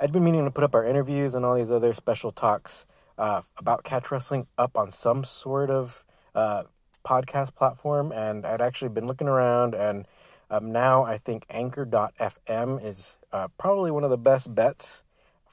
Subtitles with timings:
[0.00, 2.86] I'd been meaning to put up our interviews and all these other special talks
[3.18, 6.04] uh, about catch wrestling up on some sort of
[6.36, 6.64] uh,
[7.04, 10.06] podcast platform, and I'd actually been looking around, and
[10.50, 15.02] um, now I think Anchor.fm is uh, probably one of the best bets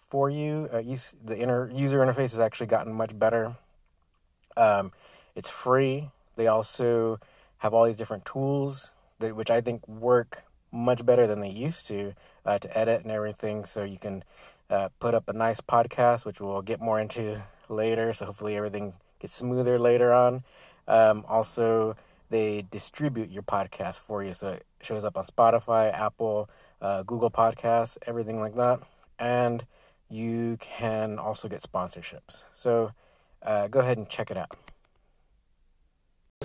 [0.09, 0.69] for you.
[0.71, 3.55] Uh, use, the inner user interface has actually gotten much better.
[4.55, 4.91] Um,
[5.35, 6.11] it's free.
[6.35, 7.19] They also
[7.59, 11.87] have all these different tools that, which I think work much better than they used
[11.87, 12.13] to
[12.45, 13.65] uh, to edit and everything.
[13.65, 14.23] So you can
[14.69, 18.13] uh, put up a nice podcast, which we'll get more into later.
[18.13, 20.43] So hopefully everything gets smoother later on.
[20.87, 21.95] Um, also,
[22.29, 26.49] they distribute your podcast for you, so it shows up on Spotify, Apple,
[26.81, 28.79] uh, Google Podcasts, everything like that,
[29.19, 29.65] and
[30.09, 32.43] you can also get sponsorships.
[32.53, 32.91] So
[33.41, 34.51] uh, go ahead and check it out.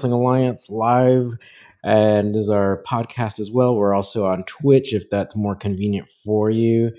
[0.03, 1.37] Alliance live,
[1.85, 3.77] and is our podcast as well.
[3.77, 6.93] We're also on Twitch if that's more convenient for you.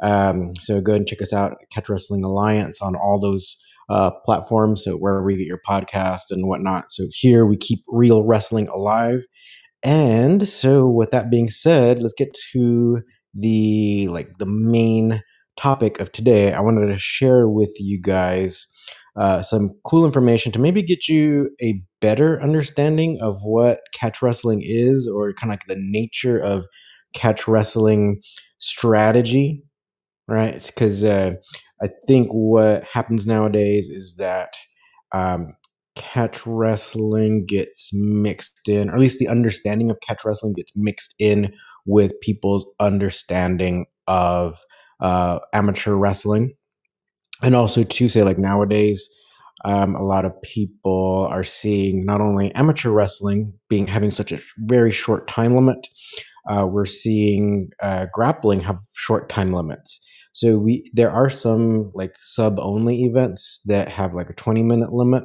[0.00, 3.56] Um, so go ahead and check us out, Catch Wrestling Alliance, on all those
[3.88, 4.84] uh, platforms.
[4.84, 6.92] So wherever you get your podcast and whatnot.
[6.92, 9.24] So here we keep real wrestling alive.
[9.82, 13.00] And so with that being said, let's get to
[13.34, 15.22] the like the main
[15.56, 16.52] topic of today.
[16.52, 18.66] I wanted to share with you guys
[19.16, 24.62] uh, some cool information to maybe get you a better understanding of what catch wrestling
[24.64, 26.64] is, or kind of like the nature of
[27.14, 28.20] catch wrestling
[28.58, 29.62] strategy,
[30.28, 30.64] right?
[30.66, 31.34] Because uh,
[31.82, 34.54] I think what happens nowadays is that
[35.12, 35.46] um,
[35.96, 41.14] catch wrestling gets mixed in, or at least the understanding of catch wrestling gets mixed
[41.18, 41.52] in
[41.86, 44.58] with people's understanding of
[45.00, 46.52] uh, amateur wrestling
[47.42, 49.08] and also to say like nowadays
[49.64, 54.38] um, a lot of people are seeing not only amateur wrestling being having such a
[54.58, 55.88] very short time limit
[56.48, 60.00] uh, we're seeing uh, grappling have short time limits.
[60.32, 64.92] So we there are some like sub only events that have like a 20 minute
[64.92, 65.24] limit.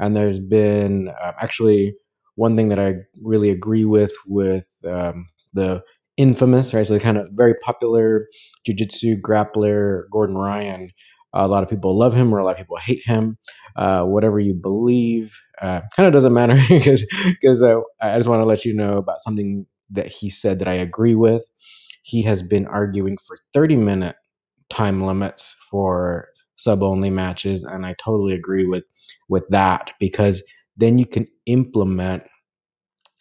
[0.00, 1.94] And there's been uh, actually
[2.36, 5.82] one thing that i really agree with with um, the
[6.16, 8.26] infamous right so the kind of very popular
[8.64, 10.90] jiu-jitsu grappler gordon ryan
[11.34, 13.38] a lot of people love him or a lot of people hate him.
[13.76, 18.46] Uh, whatever you believe, uh, kind of doesn't matter because uh, I just want to
[18.46, 21.46] let you know about something that he said that I agree with.
[22.02, 24.16] He has been arguing for 30 minute
[24.70, 28.84] time limits for sub only matches, and I totally agree with
[29.28, 30.42] with that because
[30.76, 32.24] then you can implement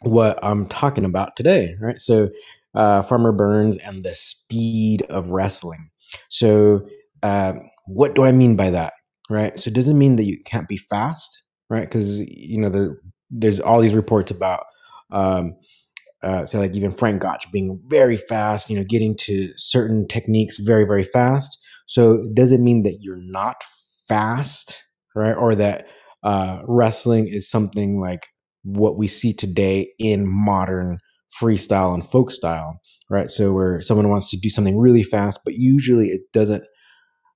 [0.04, 2.00] what I'm talking about today, right?
[2.00, 2.30] So,
[2.76, 5.90] uh, Farmer Burns and the speed of wrestling.
[6.30, 6.88] So,
[7.24, 8.94] um, what do I mean by that?
[9.30, 9.58] Right.
[9.60, 11.84] So it doesn't mean that you can't be fast, right?
[11.84, 12.98] Because you know there
[13.30, 14.64] there's all these reports about
[15.12, 15.56] um,
[16.24, 20.58] uh, so like even Frank Gotch being very fast, you know, getting to certain techniques
[20.60, 21.58] very very fast.
[21.88, 23.64] So it doesn't mean that you're not
[24.08, 24.82] fast,
[25.16, 25.34] right?
[25.34, 25.88] Or that
[26.24, 28.28] uh, wrestling is something like
[28.64, 31.00] what we see today in modern
[31.42, 32.80] freestyle and folk style,
[33.10, 33.32] right?
[33.32, 36.64] So where someone wants to do something really fast, but usually it doesn't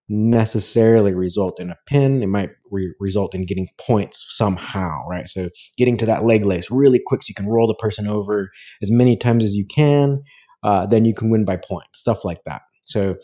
[0.10, 2.22] necessarily result in a pin.
[2.22, 5.28] It might re- result in getting points somehow, right?
[5.28, 8.52] So getting to that leg lace really quick so you can roll the person over
[8.84, 10.22] as many times as you can.
[10.64, 12.62] Uh, then you can win by points, stuff like that.
[12.86, 13.16] So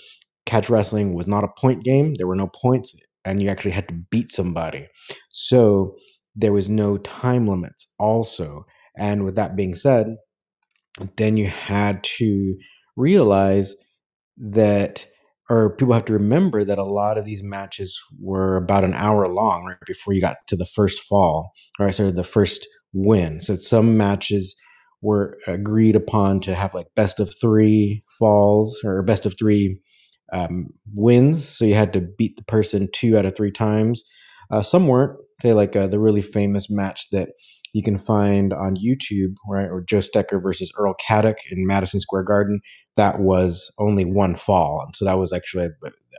[0.45, 2.15] catch wrestling was not a point game.
[2.17, 4.87] There were no points, and you actually had to beat somebody.
[5.29, 5.95] So
[6.35, 8.65] there was no time limits, also.
[8.97, 10.07] And with that being said,
[11.17, 12.55] then you had to
[12.95, 13.75] realize
[14.37, 15.05] that
[15.51, 19.27] or people have to remember that a lot of these matches were about an hour
[19.27, 23.41] long right before you got to the first fall or sorry the first win.
[23.41, 24.55] So some matches
[25.01, 29.77] were agreed upon to have like best of three falls or best of three
[30.31, 31.49] um, wins.
[31.49, 34.05] So you had to beat the person two out of three times.
[34.51, 35.19] Uh, some weren't.
[35.41, 37.29] Say like uh, the really famous match that
[37.73, 39.69] you can find on YouTube, right?
[39.69, 42.61] Or Joe Stecher versus Earl Caddock in Madison Square Garden.
[42.97, 45.69] That was only one fall, and so that was actually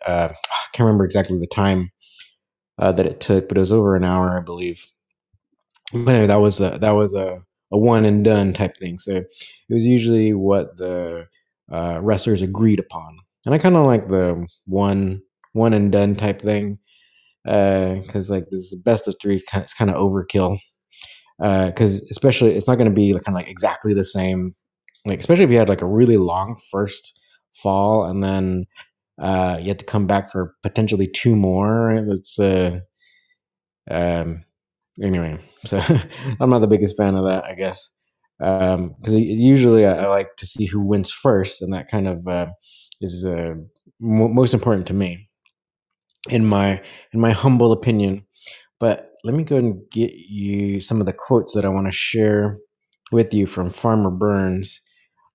[0.06, 1.91] uh, I can't remember exactly the time
[2.79, 4.87] uh, that it took, but it was over an hour, I believe.
[5.93, 8.99] But anyway, that was a, that was a, a one and done type thing.
[8.99, 9.26] So it
[9.69, 11.26] was usually what the
[11.71, 15.21] uh, wrestlers agreed upon, and I kind of like the one
[15.53, 16.79] one and done type thing
[17.44, 19.43] because uh, like this is best of three.
[19.55, 20.59] It's kind of overkill
[21.43, 24.55] because uh, especially it's not going to be like kind of like exactly the same
[25.06, 27.19] like especially if you had like a really long first
[27.62, 28.65] fall and then
[29.21, 32.79] uh you had to come back for potentially two more it's uh
[33.91, 34.44] um
[35.03, 35.79] anyway so
[36.41, 37.91] i'm not the biggest fan of that i guess
[38.41, 42.27] um because usually I, I, like to see who wins first and that kind of
[42.27, 42.47] uh
[43.03, 43.55] is uh,
[44.00, 45.29] most important to me,
[46.31, 48.25] in my in my humble opinion.
[48.81, 51.93] But let me go and get you some of the quotes that I want to
[51.93, 52.59] share
[53.13, 54.81] with you from Farmer Burns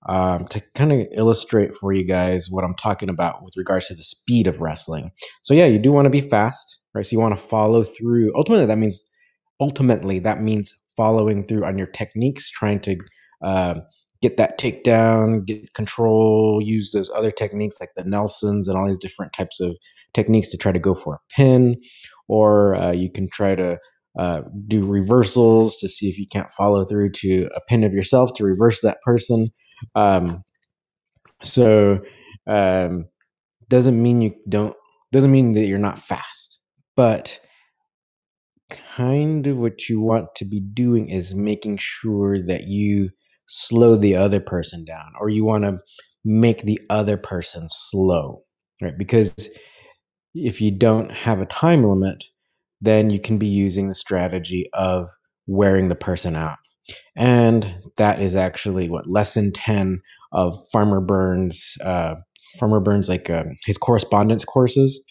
[0.09, 3.95] um, to kind of illustrate for you guys what I'm talking about with regards to
[3.95, 5.11] the speed of wrestling.
[5.43, 7.05] So yeah, you do want to be fast, right?
[7.05, 8.31] So you want to follow through.
[8.35, 9.03] Ultimately, that means
[9.59, 12.97] ultimately that means following through on your techniques, trying to
[13.43, 13.75] uh,
[14.21, 18.97] get that takedown, get control, use those other techniques like the Nelsons and all these
[18.97, 19.75] different types of
[20.13, 21.75] techniques to try to go for a pin,
[22.27, 23.77] or uh, you can try to
[24.17, 28.31] uh, do reversals to see if you can't follow through to a pin of yourself
[28.35, 29.49] to reverse that person.
[29.95, 30.43] Um,
[31.43, 31.99] so
[32.47, 33.05] um,
[33.69, 34.75] doesn't mean you don't
[35.11, 36.59] doesn't mean that you're not fast,
[36.95, 37.39] but
[38.69, 43.09] kind of what you want to be doing is making sure that you
[43.47, 45.79] slow the other person down or you want to
[46.25, 48.41] make the other person slow
[48.81, 49.33] right because
[50.45, 52.25] if you don't have a time limit
[52.81, 55.09] then you can be using the strategy of
[55.47, 56.57] wearing the person out.
[57.15, 60.01] And that is actually what lesson 10
[60.31, 62.15] of farmer burns uh,
[62.59, 65.03] farmer burns like uh, his correspondence courses.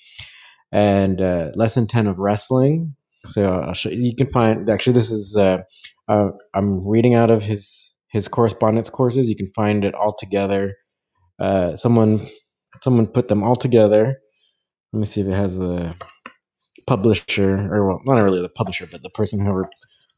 [0.73, 2.95] And uh, lesson 10 of wrestling.
[3.29, 5.59] So you, you can find actually this is uh,
[6.09, 9.29] uh, i'm reading out of his his correspondence courses.
[9.29, 10.75] You can find it all together.
[11.41, 12.27] Uh, someone
[12.83, 14.17] someone put them all together
[14.93, 15.97] let me see if it has a
[16.87, 19.65] publisher or well not really the publisher but the person who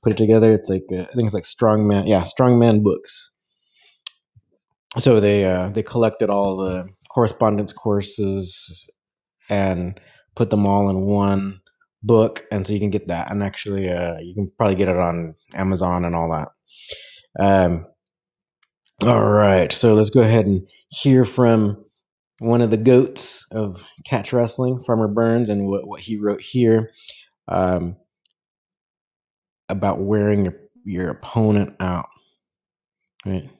[0.02, 3.30] put it together it's like uh, i think it's like strongman yeah strongman books
[4.98, 8.86] so they uh, they collected all the correspondence courses
[9.48, 10.00] and
[10.34, 11.60] put them all in one
[12.02, 13.30] book, and so you can get that.
[13.30, 16.48] And actually, uh, you can probably get it on Amazon and all that.
[17.40, 17.86] Um,
[19.02, 21.84] all right, so let's go ahead and hear from
[22.38, 26.90] one of the goats of catch wrestling, Farmer Burns, and what, what he wrote here
[27.48, 27.96] um,
[29.68, 30.54] about wearing your,
[30.84, 32.08] your opponent out.
[33.26, 33.50] Right.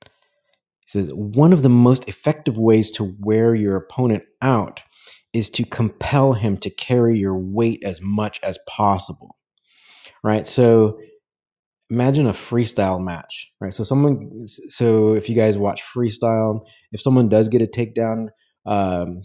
[0.00, 4.80] He says one of the most effective ways to wear your opponent out
[5.32, 9.36] is to compel him to carry your weight as much as possible.
[10.22, 10.46] Right?
[10.46, 10.98] So
[11.90, 13.72] imagine a freestyle match, right?
[13.72, 16.60] So someone so if you guys watch freestyle,
[16.92, 18.28] if someone does get a takedown,
[18.66, 19.22] um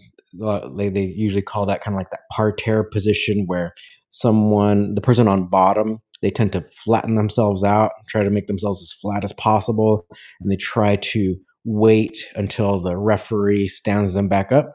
[0.76, 3.74] they, they usually call that kind of like that parterre position where
[4.08, 8.80] someone the person on bottom they tend to flatten themselves out try to make themselves
[8.82, 10.06] as flat as possible
[10.40, 14.72] and they try to wait until the referee stands them back up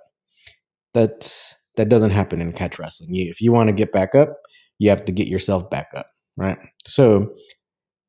[0.94, 3.14] that's that doesn't happen in catch wrestling.
[3.14, 4.34] You, if you want to get back up,
[4.80, 6.58] you have to get yourself back up, right?
[6.86, 7.34] So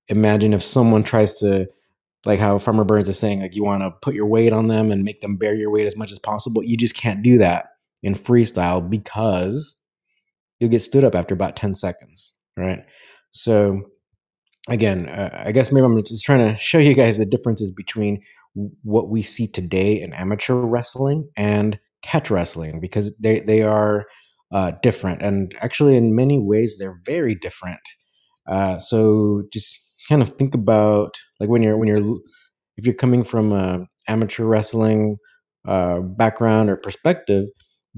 [0.09, 1.69] imagine if someone tries to
[2.25, 4.91] like how Farmer Burns is saying, like you want to put your weight on them
[4.91, 6.63] and make them bear your weight as much as possible.
[6.65, 7.67] You just can't do that
[8.03, 9.75] in freestyle because
[10.59, 12.81] you'll get stood up after about 10 seconds, right?
[13.31, 13.83] So
[14.69, 18.21] again, uh, I guess maybe I'm just trying to show you guys the differences between
[18.83, 24.07] what we see today in amateur wrestling and catch wrestling because they they are
[24.53, 27.81] uh, different and actually in many ways they're very different.
[28.49, 29.79] Uh, so just
[30.09, 32.19] kind of think about like when you're when you're
[32.77, 35.17] if you're coming from a amateur wrestling
[35.67, 37.45] uh, background or perspective,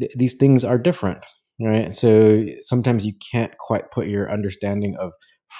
[0.00, 1.24] th- these things are different,
[1.60, 1.94] right?
[1.94, 5.12] So sometimes you can't quite put your understanding of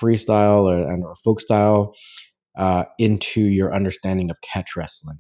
[0.03, 1.95] freestyle or, and or folk style
[2.59, 5.19] uh, into your understanding of catch wrestling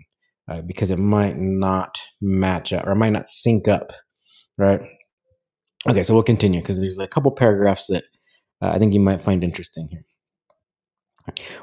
[0.50, 3.92] uh, because it might not match up or might not sync up,
[4.58, 4.80] right?
[5.88, 8.04] Okay, so we'll continue because there's a couple paragraphs that
[8.62, 10.02] uh, I think you might find interesting here.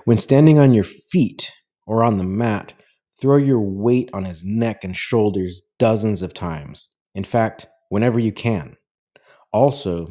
[0.06, 1.52] When standing on your feet
[1.86, 2.74] or on the mat,
[3.20, 6.90] throw your weight on his neck and shoulders dozens of times.
[7.16, 8.78] In fact, whenever you can.
[9.52, 10.08] Also,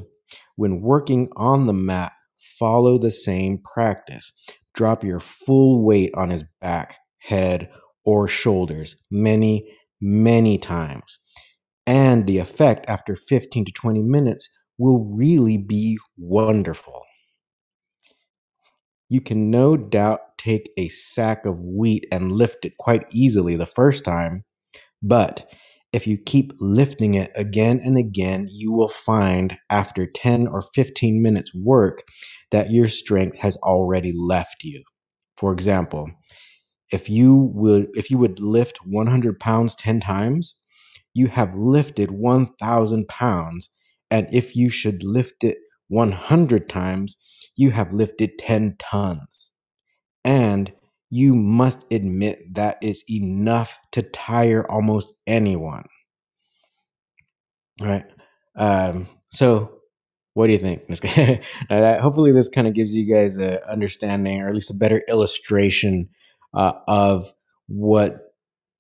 [0.57, 2.13] when working on the mat,
[2.59, 4.33] follow the same practice.
[4.75, 7.71] Drop your full weight on his back, head,
[8.05, 9.71] or shoulders many,
[10.01, 11.19] many times.
[11.87, 14.49] And the effect after 15 to 20 minutes
[14.79, 17.06] will really be wonderful.
[19.09, 23.67] You can no doubt take a sack of wheat and lift it quite easily the
[23.67, 24.45] first time,
[25.03, 25.51] but
[25.93, 31.23] if you keep lifting it again and again, you will find after 10 or 15
[31.23, 32.03] minutes work
[32.53, 34.83] that your strength has already left you.
[35.37, 36.09] For example,
[36.93, 40.55] if you would if you would lift 100 pounds 10 times
[41.15, 43.71] you have lifted 1000 pounds
[44.11, 45.59] and if you should lift it
[45.89, 47.17] 100 times
[47.57, 49.53] you have lifted 10 tons
[50.25, 50.73] and
[51.11, 55.85] you must admit that is enough to tire almost anyone.
[57.81, 58.05] Right.
[58.57, 59.77] Um, so
[60.35, 60.83] what do you think?
[61.71, 66.09] Hopefully, this kind of gives you guys an understanding, or at least a better illustration
[66.53, 67.33] uh, of
[67.69, 68.19] what,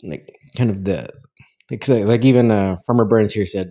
[0.03, 1.09] like, kind of the,
[1.71, 3.71] like, like even uh, Farmer Burns here said,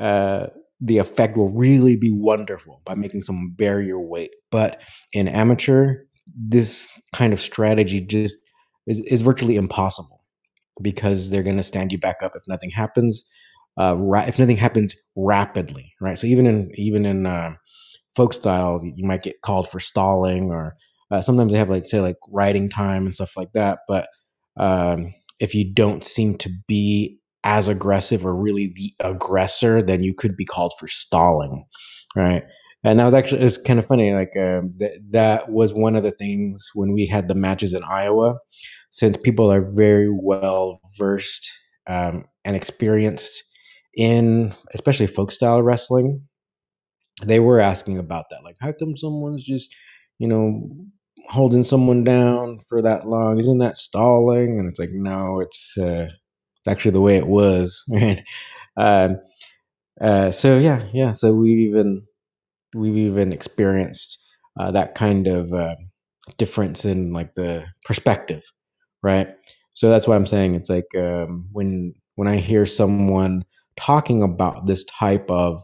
[0.00, 0.46] uh,
[0.84, 4.32] the effect will really be wonderful by making someone bear your weight.
[4.50, 5.94] But in amateur,
[6.36, 8.38] this kind of strategy just
[8.88, 10.24] is, is virtually impossible
[10.82, 13.24] because they're going to stand you back up if nothing happens.
[13.80, 16.18] Uh, ra- if nothing happens rapidly, right?
[16.18, 17.52] So even in even in uh,
[18.16, 20.74] folk style, you might get called for stalling, or
[21.10, 23.80] uh, sometimes they have like say like riding time and stuff like that.
[23.88, 24.08] But
[24.58, 30.14] um, if you don't seem to be as aggressive or really the aggressor, then you
[30.14, 31.64] could be called for stalling,
[32.16, 32.44] right?
[32.84, 34.12] And that was actually it's kind of funny.
[34.12, 38.38] Like that that was one of the things when we had the matches in Iowa,
[38.90, 41.48] since people are very well versed
[41.86, 43.44] um, and experienced
[43.96, 46.22] in especially folk style wrestling.
[47.24, 49.74] They were asking about that, like how come someone's just
[50.18, 50.68] you know
[51.28, 53.38] holding someone down for that long?
[53.38, 54.58] Isn't that stalling?
[54.58, 56.08] And it's like no, it's uh,
[56.68, 57.84] actually the way it was.
[58.76, 59.18] um,
[60.00, 61.12] uh, so yeah, yeah.
[61.12, 62.02] So we've even
[62.74, 64.18] we've even experienced
[64.58, 65.74] uh, that kind of uh,
[66.38, 68.42] difference in like the perspective,
[69.02, 69.28] right?
[69.74, 73.44] So that's why I'm saying it's like um, when when I hear someone
[73.76, 75.62] talking about this type of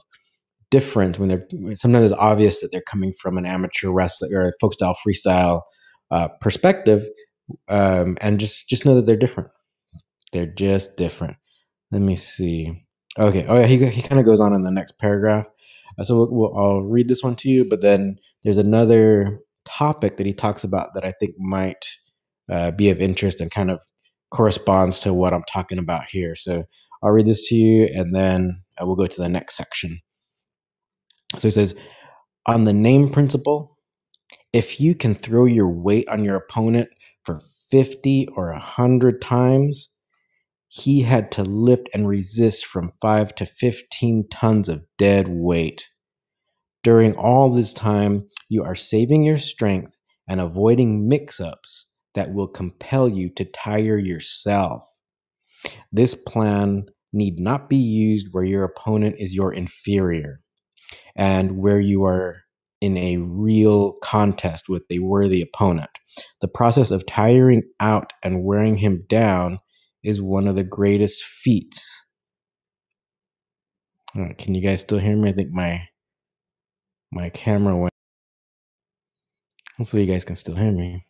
[0.71, 4.75] difference, when they're sometimes it's obvious that they're coming from an amateur wrestler or folk
[4.75, 5.63] style freestyle
[6.11, 7.05] uh, perspective,
[7.69, 9.51] um, and just just know that they're different.
[10.33, 11.37] They're just different.
[11.91, 12.87] Let me see.
[13.19, 13.47] Okay.
[13.47, 15.47] Oh yeah, he he kind of goes on in the next paragraph.
[15.99, 20.17] Uh, so we'll, we'll, I'll read this one to you, but then there's another topic
[20.17, 21.87] that he talks about that I think might
[22.51, 23.81] uh, be of interest and kind of
[24.31, 26.35] corresponds to what I'm talking about here.
[26.35, 26.65] So
[27.03, 30.01] I'll read this to you, and then uh, we'll go to the next section.
[31.35, 31.75] So he says,
[32.47, 33.77] on the name principle,
[34.53, 36.89] if you can throw your weight on your opponent
[37.25, 39.91] for 50 or 100 times,
[40.69, 45.89] he had to lift and resist from 5 to 15 tons of dead weight.
[46.85, 49.99] During all this time, you are saving your strength
[50.29, 54.83] and avoiding mix ups that will compel you to tire yourself.
[55.91, 60.41] This plan need not be used where your opponent is your inferior
[61.17, 62.43] and where you are
[62.81, 65.91] in a real contest with a worthy opponent.
[66.41, 69.59] The process of tiring out and wearing him down
[70.05, 72.07] is one of the greatest feats.
[74.15, 75.31] Right, can you guys still hear me?
[75.31, 75.83] I think my
[77.13, 77.93] my camera went.
[79.79, 81.07] Hopefully, you guys can still hear me.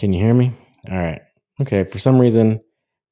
[0.00, 0.56] Can you hear me?
[0.90, 1.22] All right.
[1.60, 1.84] Okay.
[1.84, 2.60] For some reason,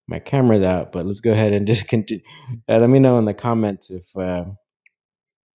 [0.08, 2.22] my camera's out, but let's go ahead and just continue.
[2.68, 4.44] Uh, let me know in the comments if uh,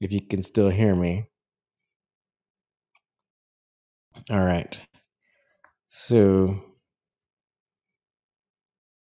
[0.01, 1.25] if you can still hear me.
[4.29, 4.79] All right.
[5.87, 6.61] So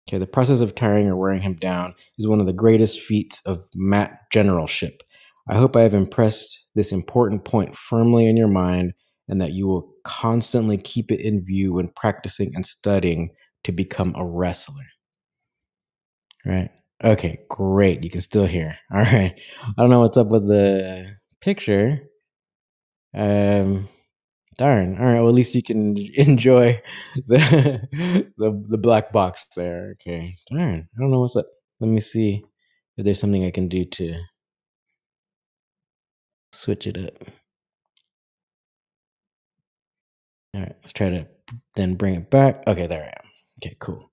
[0.07, 3.41] Okay, the process of tiring or wearing him down is one of the greatest feats
[3.45, 5.01] of mat generalship.
[5.49, 8.93] I hope I have impressed this important point firmly in your mind
[9.27, 13.31] and that you will constantly keep it in view when practicing and studying
[13.63, 14.85] to become a wrestler.
[16.45, 16.69] Right?
[17.03, 18.03] Okay, great.
[18.03, 18.77] You can still hear.
[18.93, 19.39] All right.
[19.65, 21.99] I don't know what's up with the picture.
[23.13, 23.89] Um
[24.57, 24.97] Darn.
[24.97, 25.19] All right.
[25.19, 26.81] Well, at least you can enjoy
[27.27, 27.87] the
[28.37, 29.95] the the black box there.
[30.01, 30.37] Okay.
[30.51, 30.87] Darn.
[30.97, 31.47] I don't know what's up.
[31.81, 32.43] Let me see
[32.97, 34.15] if there's something I can do to
[36.53, 37.13] switch it up.
[40.55, 40.75] All right.
[40.83, 41.27] Let's try to
[41.75, 42.63] then bring it back.
[42.67, 42.87] Okay.
[42.87, 43.31] There I am.
[43.63, 43.77] Okay.
[43.79, 44.11] Cool.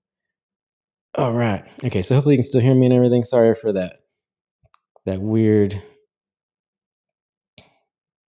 [1.15, 1.65] All right.
[1.85, 2.01] Okay.
[2.01, 3.23] So hopefully you can still hear me and everything.
[3.23, 3.97] Sorry for that.
[5.05, 5.81] That weird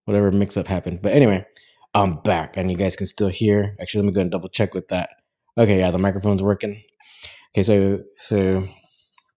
[0.05, 1.01] whatever mix up happened.
[1.01, 1.45] But anyway.
[1.93, 3.75] I'm back and you guys can still hear.
[3.79, 5.11] Actually, let me go and double check with that.
[5.57, 6.81] Okay, yeah, the microphone's working.
[7.55, 8.67] Okay, so so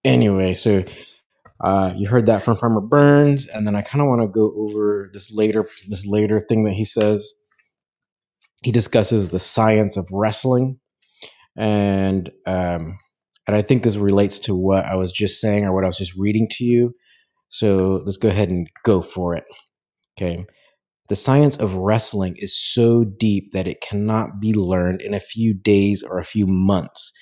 [0.05, 0.85] anyway, so
[1.61, 4.53] uh, you heard that from Farmer Burns, and then I kind of want to go
[4.57, 7.35] over this later this later thing that he says.
[8.63, 10.79] He discusses the science of wrestling,
[11.57, 12.99] and um,
[13.47, 15.99] and I think this relates to what I was just saying or what I was
[15.99, 16.95] just reading to you.
[17.51, 19.45] So let's go ahead and go for it.
[20.19, 20.47] Okay.
[21.09, 25.55] The science of wrestling is so deep that it cannot be learned in a few
[25.55, 27.13] days or a few months.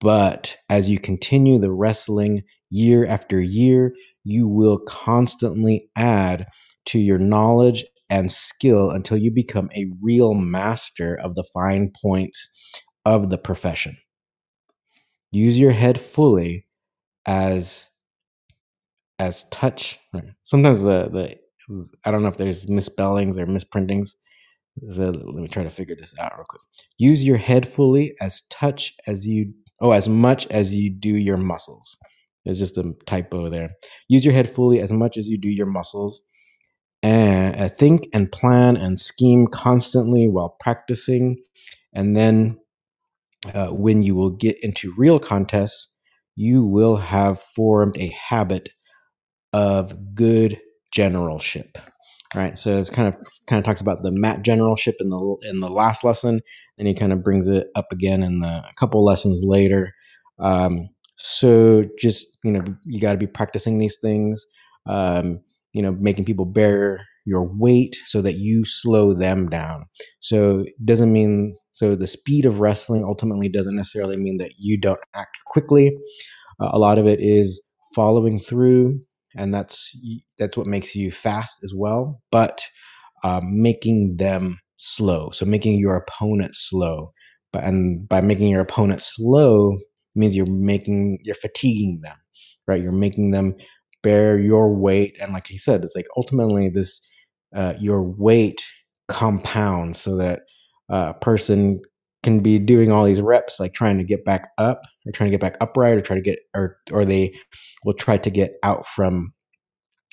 [0.00, 6.46] But as you continue the wrestling year after year, you will constantly add
[6.86, 12.48] to your knowledge and skill until you become a real master of the fine points
[13.04, 13.96] of the profession.
[15.32, 16.66] Use your head fully
[17.26, 17.88] as
[19.18, 19.98] as touch.
[20.12, 21.36] Hmm, sometimes the the
[22.04, 24.10] I don't know if there's misspellings or misprintings.
[24.90, 26.62] So let me try to figure this out real quick.
[26.98, 31.36] Use your head fully as touch as you oh as much as you do your
[31.36, 31.96] muscles.
[32.44, 33.70] There's just a typo there.
[34.08, 36.22] Use your head fully as much as you do your muscles.
[37.02, 41.36] And uh, think and plan and scheme constantly while practicing.
[41.92, 42.58] And then
[43.54, 45.88] uh, when you will get into real contests,
[46.34, 48.70] you will have formed a habit
[49.52, 50.60] of good
[50.94, 51.78] generalship.
[52.34, 52.58] Right.
[52.58, 53.14] So it's kind of
[53.46, 56.40] kind of talks about the mat generalship in the in the last lesson,
[56.78, 59.92] and he kind of brings it up again in the a couple lessons later.
[60.40, 64.44] Um, so just you know, you got to be practicing these things.
[64.86, 65.40] Um,
[65.72, 69.84] you know, making people bear your weight so that you slow them down.
[70.20, 74.78] So it doesn't mean so the speed of wrestling ultimately doesn't necessarily mean that you
[74.78, 75.96] don't act quickly.
[76.60, 77.60] Uh, a lot of it is
[77.94, 79.00] following through,
[79.36, 79.90] and that's
[80.38, 82.20] that's what makes you fast as well.
[82.30, 82.62] But
[83.22, 87.12] um, making them slow, so making your opponent slow,
[87.52, 89.78] but and by making your opponent slow
[90.14, 92.16] means you're making you're fatiguing them,
[92.66, 92.82] right?
[92.82, 93.54] You're making them
[94.02, 97.00] bear your weight, and like he said, it's like ultimately this
[97.54, 98.62] uh, your weight
[99.08, 100.40] compounds so that
[100.92, 101.80] uh, a person
[102.24, 105.34] can be doing all these reps like trying to get back up or trying to
[105.34, 107.32] get back upright or try to get or or they
[107.84, 109.32] will try to get out from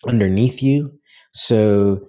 [0.07, 0.91] underneath you.
[1.33, 2.07] So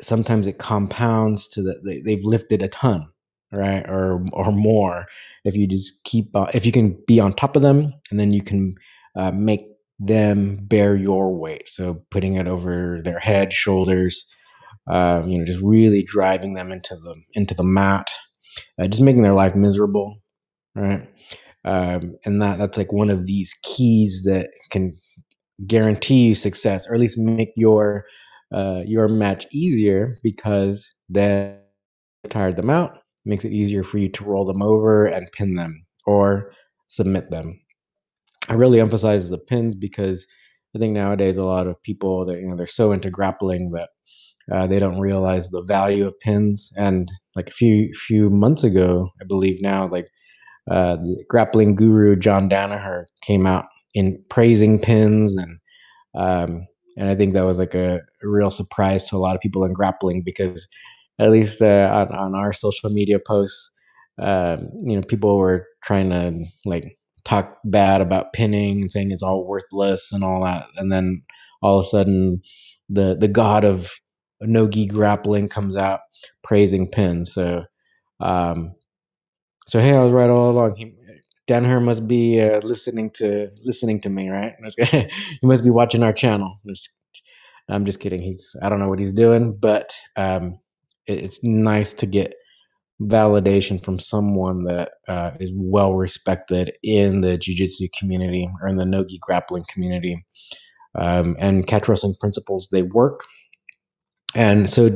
[0.00, 3.08] sometimes it compounds to that they, they've lifted a ton
[3.52, 5.06] right or or more.
[5.44, 8.32] If you just keep uh, if you can be on top of them and then
[8.32, 8.76] you can
[9.16, 9.66] uh, make
[9.98, 11.68] them bear your weight.
[11.68, 14.24] So putting it over their head shoulders
[14.90, 18.10] um, you know just really driving them into the into the mat
[18.80, 20.16] uh, just making their life miserable
[20.74, 21.08] right
[21.64, 24.92] um, and that that's like one of these keys that can
[25.66, 28.04] guarantee you success or at least make your
[28.54, 31.58] uh, your match easier because then
[32.30, 35.84] tired them out makes it easier for you to roll them over and pin them
[36.06, 36.52] or
[36.86, 37.58] submit them.
[38.48, 40.26] I really emphasize the pins because
[40.76, 43.88] I think nowadays a lot of people that you know they're so into grappling that
[44.54, 46.70] uh, they don't realize the value of pins.
[46.76, 50.08] And like a few few months ago, I believe now, like
[50.70, 50.96] uh,
[51.28, 55.58] grappling guru John Danaher came out in praising pins and
[56.16, 56.66] um,
[56.96, 59.64] and I think that was like a, a, real surprise to a lot of people
[59.64, 60.68] in grappling because
[61.18, 63.70] at least uh, on, on our social media posts,
[64.20, 69.22] um, you know, people were trying to like talk bad about pinning and saying it's
[69.22, 71.22] all worthless and all that, and then
[71.62, 72.40] all of a sudden,
[72.88, 73.90] the the god of
[74.42, 76.00] nogi grappling comes out
[76.44, 77.34] praising pins.
[77.34, 77.64] So,
[78.20, 78.74] um,
[79.68, 80.76] so hey, I was right all along.
[80.76, 80.94] He,
[81.48, 84.54] Danaher must be uh, listening to listening to me, right?
[84.78, 85.08] he
[85.42, 86.60] must be watching our channel.
[87.68, 88.22] I'm just kidding.
[88.22, 90.58] He's I don't know what he's doing, but um,
[91.06, 92.34] it's nice to get
[93.02, 98.86] validation from someone that uh, is well respected in the jiu-jitsu community or in the
[98.86, 100.24] nogi grappling community
[100.96, 103.24] um, and catch wrestling principles they work
[104.34, 104.86] and so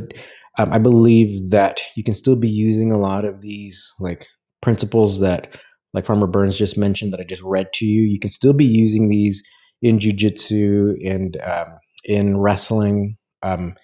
[0.58, 4.26] um, i believe that you can still be using a lot of these like
[4.60, 5.56] principles that
[5.94, 8.02] like farmer burns just mentioned that i just read to you.
[8.02, 9.42] You can still be using these
[9.82, 13.74] in jiu-jitsu and um, in wrestling um,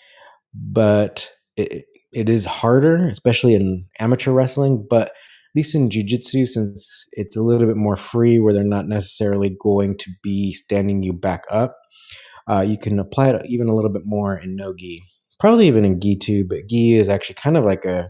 [0.55, 5.13] but it, it is harder, especially in amateur wrestling, but at
[5.57, 9.97] least in jiu-jitsu since it's a little bit more free where they're not necessarily going
[9.99, 11.77] to be standing you back up
[12.51, 15.03] uh, you can apply it even a little bit more in no gi
[15.45, 18.09] probably even in gi too but gi is actually kind of like a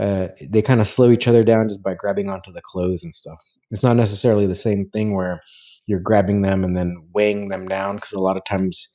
[0.00, 3.14] uh, they kind of slow each other down just by grabbing onto the clothes and
[3.14, 3.38] stuff
[3.70, 5.42] it's not necessarily the same thing where
[5.86, 8.88] you're grabbing them and then weighing them down because a lot of times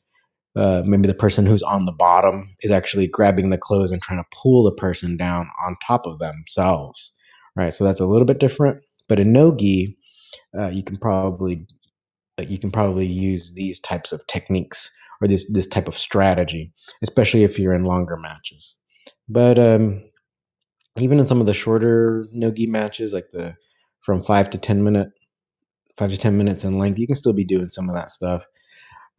[0.55, 4.19] uh, maybe the person who's on the bottom is actually grabbing the clothes and trying
[4.19, 7.13] to pull the person down on top of themselves,
[7.55, 7.71] right?
[7.71, 8.81] So that's a little bit different.
[9.07, 9.95] But in nogi,
[10.57, 11.67] uh, you can probably
[12.37, 16.71] you can probably use these types of techniques or this this type of strategy,
[17.01, 18.75] especially if you're in longer matches.
[19.27, 20.03] But um,
[20.97, 23.55] even in some of the shorter nogi matches, like the
[24.01, 25.09] from five to ten minute,
[25.97, 28.43] five to ten minutes in length, you can still be doing some of that stuff.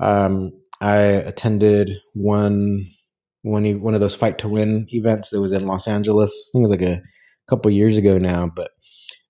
[0.01, 2.87] Um, I attended one
[3.43, 6.31] one one of those fight to win events that was in Los Angeles.
[6.31, 7.03] I think it was like a
[7.49, 8.71] couple years ago now, but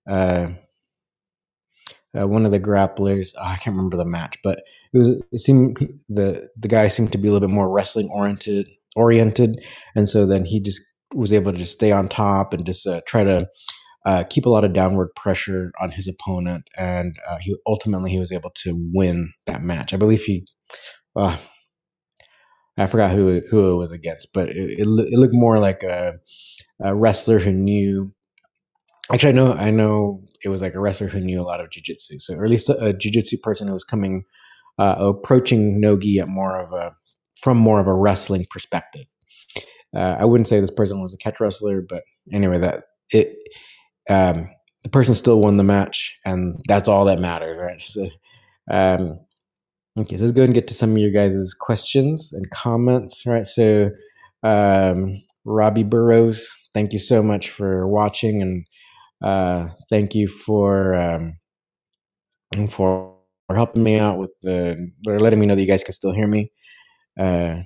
[0.09, 0.49] uh,
[2.17, 5.39] uh, one of the grapplers, oh, I can't remember the match, but it was it
[5.39, 5.77] seemed
[6.09, 9.63] the the guy seemed to be a little bit more wrestling oriented oriented,
[9.95, 10.81] and so then he just
[11.13, 13.47] was able to just stay on top and just uh, try to
[14.05, 18.19] uh, keep a lot of downward pressure on his opponent, and uh, he ultimately he
[18.19, 19.93] was able to win that match.
[19.93, 20.47] I believe he,
[21.15, 21.37] uh,
[22.77, 26.13] I forgot who who it was against, but it, it, it looked more like a,
[26.81, 28.11] a, wrestler who knew.
[29.11, 31.69] Actually, I know I know it was like a wrestler who knew a lot of
[31.69, 34.23] jujitsu, so or at least a, a jujitsu person who was coming
[34.79, 36.95] uh, approaching nogi at more of a
[37.41, 39.05] from more of a wrestling perspective.
[39.95, 43.35] Uh, I wouldn't say this person was a catch wrestler, but anyway, that it
[44.09, 44.49] um,
[44.83, 47.81] the person still won the match, and that's all that matters, right?
[47.81, 48.09] So,
[48.71, 49.19] um,
[49.97, 53.45] okay, so let's go and get to some of your guys' questions and comments, right?
[53.45, 53.91] So,
[54.43, 58.65] um, Robbie Burrows, thank you so much for watching, and
[59.21, 61.39] uh, thank you for um,
[62.69, 63.15] for
[63.53, 66.27] helping me out with the or letting me know that you guys can still hear
[66.27, 66.51] me.
[67.19, 67.57] Uh,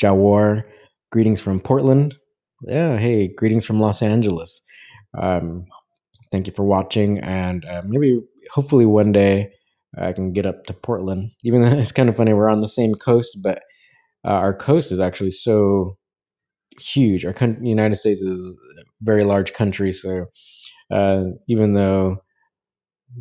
[0.00, 0.64] Jawar,
[1.12, 2.14] greetings from Portland.
[2.62, 4.62] Yeah, hey, greetings from Los Angeles.
[5.18, 5.66] Um,
[6.32, 8.20] thank you for watching, and uh, maybe
[8.52, 9.52] hopefully one day
[9.98, 11.30] I can get up to Portland.
[11.44, 13.62] Even though it's kind of funny, we're on the same coast, but
[14.24, 15.96] uh, our coast is actually so
[16.80, 17.24] huge.
[17.24, 18.38] Our con- United States is
[18.78, 20.26] a very large country, so
[20.90, 22.18] uh, even though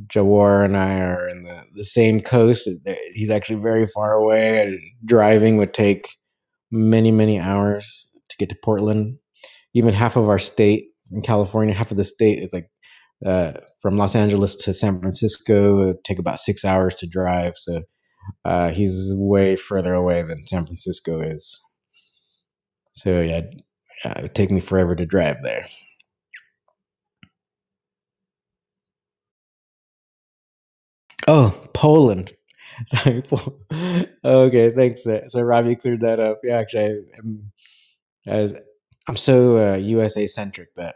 [0.07, 2.69] Jawar and I are in the, the same coast,
[3.13, 4.79] he's actually very far away.
[5.05, 6.17] Driving would take
[6.71, 9.17] many, many hours to get to Portland.
[9.73, 12.69] Even half of our state in California, half of the state is like
[13.25, 15.81] uh, from Los Angeles to San Francisco.
[15.81, 17.53] It would take about six hours to drive.
[17.57, 17.81] So
[18.45, 21.61] uh, he's way further away than San Francisco is.
[22.93, 23.41] So yeah,
[24.05, 25.67] it would take me forever to drive there.
[31.27, 32.33] Oh, Poland.
[32.87, 33.23] Sorry.
[34.25, 35.03] okay, thanks.
[35.03, 36.39] So Robbie cleared that up.
[36.43, 37.51] Yeah, actually, I'm,
[39.07, 40.95] I'm so uh, USA centric that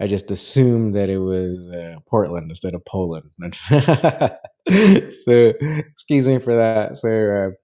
[0.00, 3.30] I just assumed that it was uh, Portland instead of Poland.
[3.54, 4.32] so
[4.68, 6.98] excuse me for that.
[6.98, 7.54] So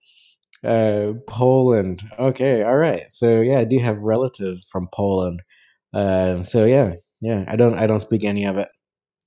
[0.64, 2.02] uh, uh, Poland.
[2.18, 3.05] Okay, all right.
[3.11, 5.42] So yeah, I do have relatives from Poland.
[5.92, 7.44] Uh, so yeah, yeah.
[7.48, 8.68] I don't I don't speak any of it.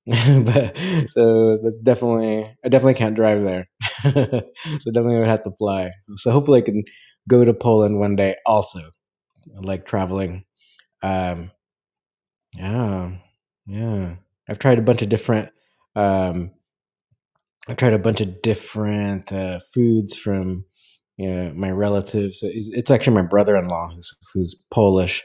[0.45, 0.77] but
[1.09, 3.67] so that's definitely I definitely can't drive there.
[4.03, 5.91] so definitely would have to fly.
[6.17, 6.83] So hopefully I can
[7.27, 8.79] go to Poland one day also.
[8.79, 10.45] I like traveling.
[11.03, 11.51] Um
[12.53, 13.11] yeah.
[13.67, 14.15] Yeah.
[14.49, 15.51] I've tried a bunch of different
[15.95, 16.51] um
[17.67, 20.65] I've tried a bunch of different uh, foods from
[21.17, 22.39] you know, my relatives.
[22.43, 25.23] It's, it's actually my brother-in-law who's who's Polish,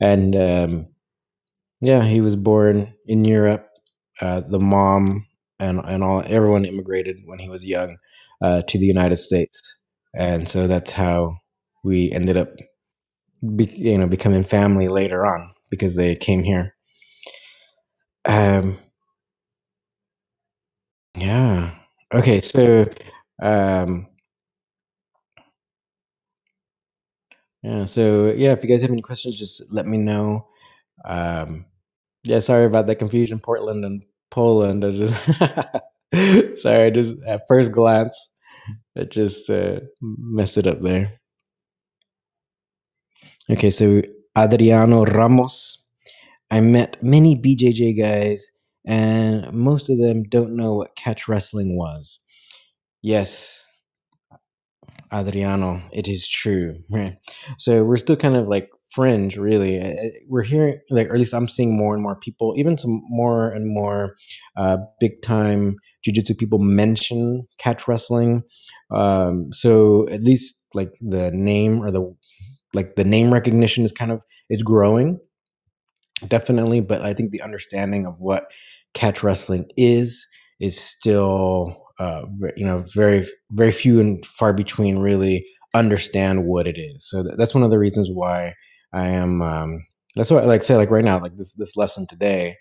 [0.00, 0.86] and um,
[1.80, 3.67] yeah, he was born in Europe
[4.20, 5.26] uh, the mom
[5.60, 7.96] and and all everyone immigrated when he was young
[8.42, 9.76] uh, to the United States,
[10.14, 11.36] and so that's how
[11.84, 12.50] we ended up,
[13.56, 16.74] be, you know, becoming family later on because they came here.
[18.26, 18.78] Um.
[21.18, 21.74] Yeah.
[22.14, 22.40] Okay.
[22.40, 22.86] So.
[23.42, 24.08] Um.
[27.62, 27.86] Yeah.
[27.86, 30.48] So yeah, if you guys have any questions, just let me know.
[31.04, 31.66] Um.
[32.24, 33.40] Yeah, sorry about that confusion.
[33.40, 34.84] Portland and Poland.
[34.84, 38.16] I just sorry, just at first glance,
[38.96, 41.20] it just uh, messed it up there.
[43.50, 44.02] Okay, so
[44.36, 45.78] Adriano Ramos.
[46.50, 48.50] I met many BJJ guys,
[48.86, 52.20] and most of them don't know what catch wrestling was.
[53.02, 53.64] Yes,
[55.12, 56.80] Adriano, it is true.
[57.58, 59.80] So we're still kind of like fringe really.
[59.80, 62.78] Uh, uh, we're hearing like or at least i'm seeing more and more people even
[62.78, 64.16] some more and more
[64.56, 68.42] uh, big time jiu-jitsu people mention catch wrestling.
[68.90, 72.14] Um, so at least like the name or the
[72.74, 74.20] like the name recognition is kind of
[74.50, 75.18] is growing
[76.26, 78.46] definitely but i think the understanding of what
[78.92, 80.26] catch wrestling is
[80.60, 82.22] is still uh,
[82.56, 87.08] you know very very few and far between really understand what it is.
[87.08, 88.54] So that's one of the reasons why
[88.92, 89.42] I am.
[89.42, 90.76] Um, that's what I like say.
[90.76, 92.56] Like right now, like this this lesson today,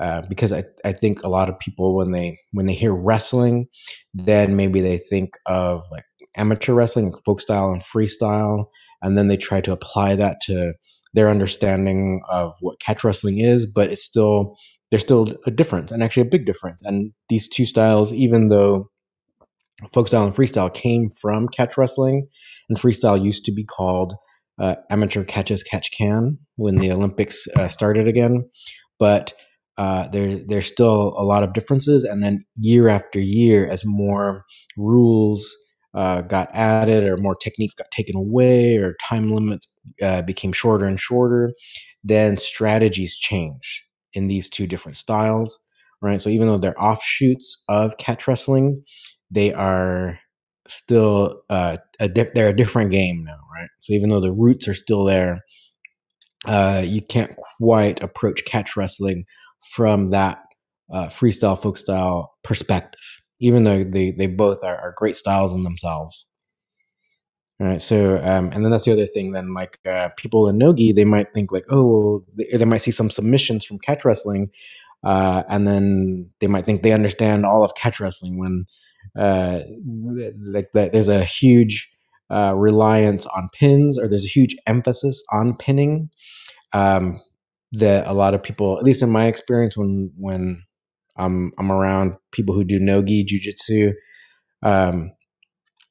[0.00, 3.66] uh, because I I think a lot of people when they when they hear wrestling,
[4.14, 6.04] then maybe they think of like
[6.36, 8.66] amateur wrestling, folk style and freestyle,
[9.02, 10.72] and then they try to apply that to
[11.14, 13.66] their understanding of what catch wrestling is.
[13.66, 14.56] But it's still
[14.90, 16.82] there's still a difference, and actually a big difference.
[16.82, 18.90] And these two styles, even though
[19.92, 22.26] folk style and freestyle came from catch wrestling,
[22.68, 24.14] and freestyle used to be called
[24.60, 28.48] uh, amateur catch as catch can when the Olympics uh, started again,
[28.98, 29.32] but
[29.78, 32.04] uh, there there's still a lot of differences.
[32.04, 34.44] And then year after year, as more
[34.76, 35.50] rules
[35.94, 39.68] uh, got added or more techniques got taken away or time limits
[40.02, 41.52] uh, became shorter and shorter,
[42.04, 45.58] then strategies change in these two different styles,
[46.02, 46.20] right?
[46.20, 48.82] So even though they're offshoots of catch wrestling,
[49.30, 50.18] they are
[50.68, 53.68] still uh, a di- they're a different game now, right?
[53.80, 55.40] So even though the roots are still there,
[56.46, 59.24] uh, you can't quite approach catch wrestling
[59.74, 60.38] from that
[60.92, 63.00] uh, freestyle folk style perspective,
[63.40, 66.26] even though they they both are, are great styles in themselves.
[67.60, 67.80] All right.
[67.80, 69.32] So, um, and then that's the other thing.
[69.32, 72.78] Then, like uh, people in nogi, they might think like, oh, well, they, they, might
[72.82, 74.50] see some submissions from catch wrestling,
[75.04, 78.64] uh, and then they might think they understand all of catch wrestling when,
[79.16, 79.60] uh,
[80.40, 81.88] like, that there's a huge
[82.32, 86.08] uh, reliance on pins, or there's a huge emphasis on pinning.
[86.72, 87.20] Um,
[87.72, 90.62] that a lot of people, at least in my experience, when when
[91.16, 93.92] I'm I'm around people who do nogi jujitsu,
[94.62, 95.12] um,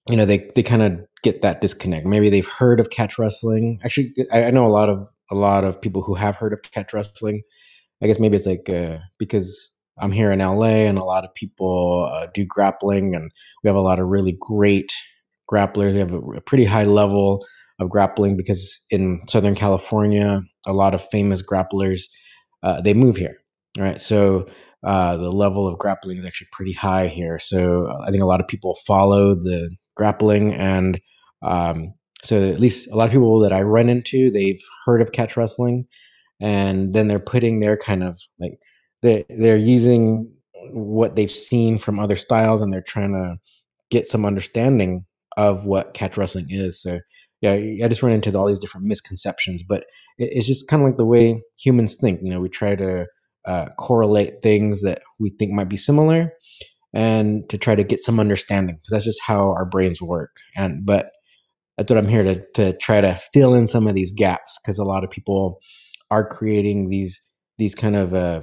[0.10, 2.06] you know, they they kind of get that disconnect.
[2.06, 3.80] Maybe they've heard of catch wrestling.
[3.84, 6.62] Actually, I, I, know a lot of a lot of people who have heard of
[6.64, 7.42] catch wrestling.
[8.02, 11.34] I guess maybe it's like uh, because I'm here in LA and a lot of
[11.36, 13.32] people uh, do grappling, and
[13.64, 14.92] we have a lot of really great
[15.52, 15.94] grapplers.
[15.94, 17.46] We have a, a pretty high level
[17.80, 22.04] of grappling because in Southern California, a lot of famous grapplers
[22.64, 23.38] uh, they move here.
[23.78, 24.48] Right, so
[24.84, 27.40] uh, the level of grappling is actually pretty high here.
[27.40, 31.00] So I think a lot of people follow the grappling and
[31.42, 35.12] um, so at least a lot of people that I run into, they've heard of
[35.12, 35.88] catch wrestling,
[36.40, 38.60] and then they're putting their kind of like
[39.02, 40.32] they they're using
[40.72, 43.38] what they've seen from other styles, and they're trying to
[43.90, 45.06] get some understanding
[45.42, 46.82] of what catch wrestling is.
[46.82, 47.00] So
[47.42, 49.86] yeah, I just run into all these different misconceptions, but
[50.20, 52.20] it's just kind of like the way humans think.
[52.22, 53.08] You know, we try to
[53.48, 56.32] uh, correlate things that we think might be similar,
[56.94, 60.38] and to try to get some understanding because that's just how our brains work.
[60.56, 61.10] And but
[61.78, 64.78] that's what I'm here to to try to fill in some of these gaps because
[64.78, 65.60] a lot of people
[66.12, 67.20] are creating these
[67.58, 68.42] these kind of uh,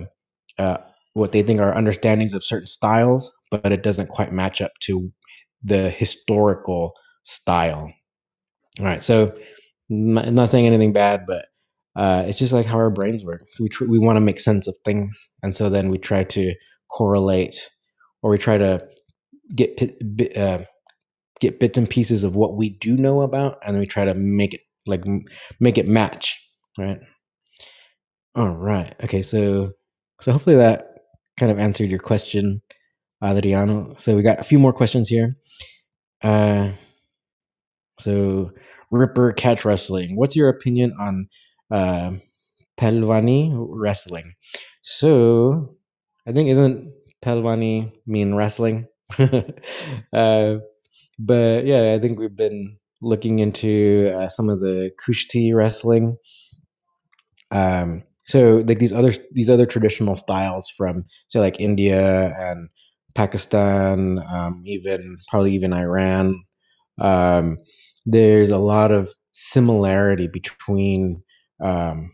[0.59, 0.79] uh,
[1.15, 5.13] what they think are understandings of certain styles, but it doesn't quite match up to
[5.63, 6.95] the historical
[7.25, 7.93] style.
[8.79, 9.33] All right, so
[9.91, 11.47] I'm not saying anything bad, but
[11.97, 13.45] uh, it's just like how our brains work.
[13.59, 16.55] We tr- we want to make sense of things, and so then we try to
[16.91, 17.57] correlate,
[18.23, 18.87] or we try to
[19.55, 19.81] get
[20.37, 20.61] uh,
[21.41, 24.55] get bits and pieces of what we do know about, and we try to make
[24.55, 25.05] it like
[25.61, 26.37] make it match,
[26.79, 26.99] right?
[28.37, 28.95] All right.
[29.05, 29.23] Okay.
[29.23, 29.73] So
[30.21, 30.87] so hopefully that
[31.39, 32.63] kind of answered your question,
[33.23, 33.95] Adriano.
[33.99, 35.37] So we got a few more questions here.
[36.23, 36.73] Uh,
[38.01, 38.51] so
[38.91, 40.17] Ripper catch wrestling.
[40.17, 41.29] What's your opinion on
[41.71, 42.13] uh,
[42.81, 44.35] Pehlwani wrestling?
[44.83, 45.77] So
[46.27, 46.93] I think isn't
[47.25, 48.87] Pehlwani mean wrestling?
[49.19, 50.57] uh,
[51.19, 56.17] but yeah, I think we've been looking into uh, some of the Kushti wrestling.
[57.51, 62.69] Um, so like these other these other traditional styles from say like India and
[63.19, 66.41] Pakistan, um, even probably even Iran.
[67.01, 67.59] Um,
[68.07, 71.21] there's a lot of similarity between
[71.61, 72.13] um,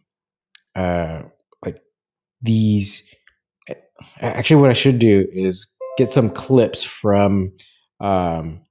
[0.75, 1.25] uh,
[1.63, 1.83] like
[2.41, 3.03] these.
[4.23, 5.67] Actually, what I should do is
[5.99, 7.53] get some clips from
[8.01, 8.63] um,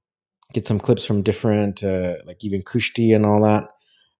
[0.54, 3.68] get some clips from different, uh, like even Kushti and all that.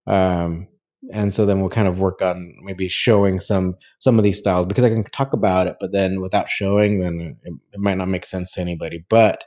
[0.07, 0.69] Um,
[1.13, 4.67] and so then we'll kind of work on maybe showing some some of these styles
[4.67, 8.09] because I can talk about it, but then without showing, then it, it might not
[8.09, 9.05] make sense to anybody.
[9.09, 9.45] But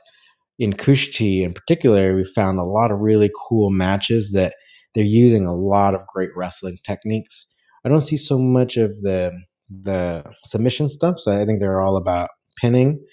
[0.58, 4.54] in Kushti in particular, we found a lot of really cool matches that
[4.94, 7.46] they're using a lot of great wrestling techniques.
[7.84, 9.32] I don't see so much of the
[9.70, 13.04] the submission stuff, so I think they're all about pinning.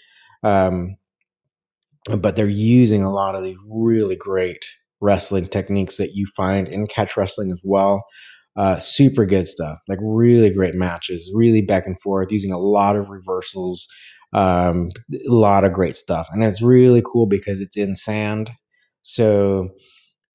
[0.43, 0.97] Um,
[2.17, 4.63] but they're using a lot of these really great
[5.01, 8.03] wrestling techniques that you find in catch wrestling as well.
[8.57, 12.95] Uh, super good stuff, like really great matches, really back and forth, using a lot
[12.95, 13.87] of reversals,
[14.33, 18.49] um, a lot of great stuff, and it's really cool because it's in sand,
[19.01, 19.69] so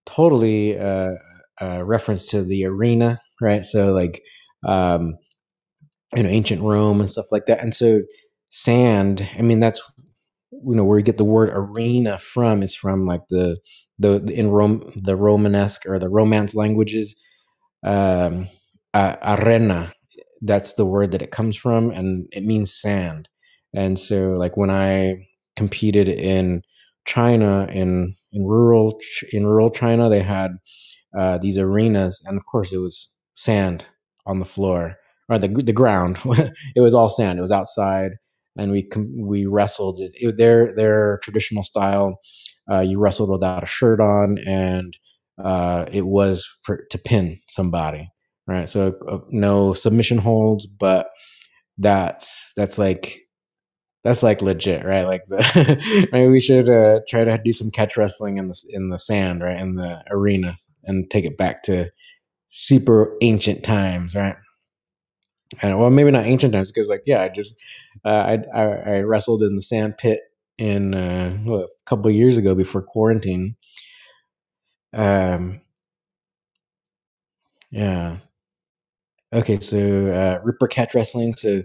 [0.07, 1.13] totally uh,
[1.61, 3.65] a reference to the arena, right?
[3.65, 4.23] So like,
[4.67, 5.15] um,
[6.17, 8.03] ancient Rome and stuff like that, and so
[8.51, 9.29] sand.
[9.39, 9.81] I mean, that's
[10.53, 13.59] you know where you get the word arena from is from like the,
[13.99, 17.15] the in Rome the Romanesque or the Romance languages.
[17.85, 18.49] Um,
[18.95, 19.93] uh, arena,
[20.43, 23.29] that's the word that it comes from, and it means sand.
[23.75, 26.63] And so, like when I competed in
[27.07, 28.99] China in in rural
[29.33, 30.53] in rural China, they had
[31.19, 33.85] uh, these arenas, and of course, it was sand
[34.27, 34.97] on the floor
[35.29, 36.19] or the the ground.
[36.77, 37.39] it was all sand.
[37.39, 38.13] It was outside,
[38.57, 38.89] and we
[39.19, 40.01] we wrestled.
[40.01, 42.21] It, it, their their traditional style,
[42.71, 44.97] uh, you wrestled without a shirt on, and
[45.45, 48.11] uh, it was for to pin somebody,
[48.47, 48.69] right?
[48.69, 51.11] So uh, no submission holds, but
[51.79, 53.19] that's that's like
[54.05, 55.05] that's like legit, right?
[55.05, 58.91] Like the maybe we should uh, try to do some catch wrestling in the in
[58.91, 61.91] the sand, right, in the arena, and take it back to
[62.49, 64.37] super ancient times, right?
[65.63, 67.55] And well, maybe not ancient times because, like, yeah, I just
[68.05, 70.21] uh, I, I, I wrestled in the sand pit
[70.59, 73.57] in uh, a couple years ago before quarantine.
[74.93, 75.61] Um,
[77.71, 78.19] yeah.
[79.33, 81.35] Okay, so uh, Ripper catch wrestling.
[81.37, 81.63] So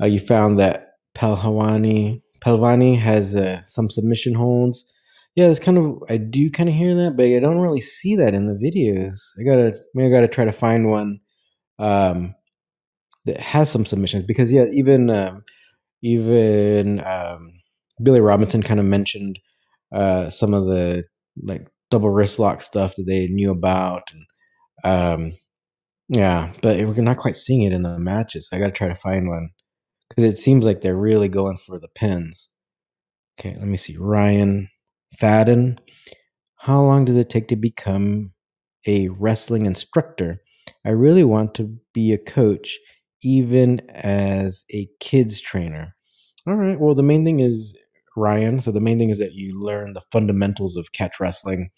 [0.00, 4.86] uh, you found that Pehlwani Pelvani has uh, some submission holds.
[5.34, 8.16] Yeah, it's kind of I do kind of hear that, but I don't really see
[8.16, 9.18] that in the videos.
[9.38, 11.20] I gotta maybe I gotta try to find one
[11.78, 12.34] um,
[13.26, 15.44] that has some submissions because yeah, even um,
[16.02, 17.52] even um,
[18.02, 19.38] Billy Robinson kind of mentioned
[19.94, 21.04] uh, some of the
[21.42, 24.26] like double wrist lock stuff that they knew about, and
[24.84, 25.38] um,
[26.08, 28.48] yeah, but we're not quite seeing it in the matches.
[28.52, 29.50] I got to try to find one
[30.08, 32.48] because it seems like they're really going for the pins.
[33.38, 33.96] Okay, let me see.
[33.96, 34.68] Ryan
[35.20, 35.78] Fadden.
[36.56, 38.32] How long does it take to become
[38.86, 40.40] a wrestling instructor?
[40.86, 42.78] I really want to be a coach,
[43.22, 45.94] even as a kids trainer.
[46.46, 46.78] All right.
[46.78, 47.76] Well, the main thing is
[48.16, 48.60] Ryan.
[48.60, 51.70] So the main thing is that you learn the fundamentals of catch wrestling.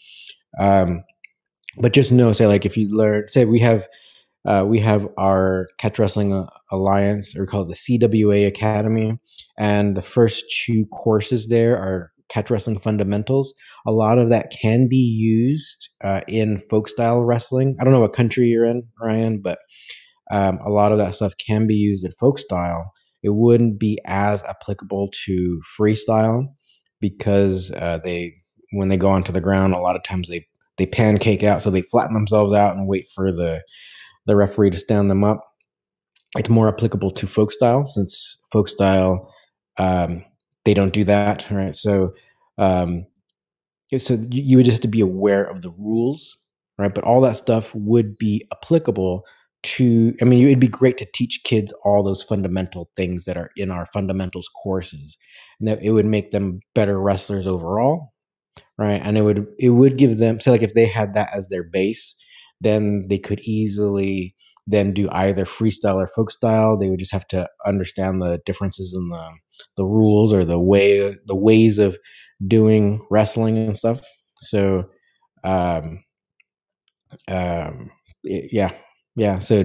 [0.59, 1.03] Um,
[1.79, 3.87] but just know, say, like if you learn, say we have
[4.47, 9.19] uh, we have our catch wrestling alliance, or we call it the CWA Academy,
[9.59, 13.55] and the first two courses there are catch wrestling fundamentals.
[13.87, 17.77] A lot of that can be used uh, in folk style wrestling.
[17.81, 19.59] I don't know what country you're in, Ryan, but
[20.31, 22.93] um, a lot of that stuff can be used in folk style.
[23.25, 26.47] It wouldn't be as applicable to freestyle
[27.01, 28.35] because uh, they,
[28.71, 31.71] when they go onto the ground, a lot of times they they pancake out, so
[31.71, 33.63] they flatten themselves out and wait for the
[34.27, 35.45] the referee to stand them up.
[36.37, 39.31] It's more applicable to folk style since folk style
[39.79, 40.25] um,
[40.65, 41.75] they don't do that, right?
[41.75, 42.15] So,
[42.59, 43.07] um,
[43.97, 46.39] so you would just have to be aware of the rules,
[46.79, 46.95] right?
[46.95, 49.25] But all that stuff would be applicable
[49.65, 50.15] to.
[50.23, 53.71] I mean, it'd be great to teach kids all those fundamental things that are in
[53.71, 55.17] our fundamentals courses,
[55.61, 58.13] and that it would make them better wrestlers overall,
[58.79, 59.01] right?
[59.05, 61.65] And it would it would give them so like if they had that as their
[61.65, 62.15] base,
[62.61, 64.35] then they could easily
[64.67, 66.77] then do either freestyle or folk style.
[66.79, 69.31] They would just have to understand the differences in the
[69.77, 71.97] the rules or the way the ways of
[72.47, 74.01] doing wrestling and stuff.
[74.41, 74.85] So,
[75.45, 76.05] um,
[77.29, 77.91] um,
[78.23, 78.73] yeah,
[79.17, 79.39] yeah.
[79.39, 79.65] So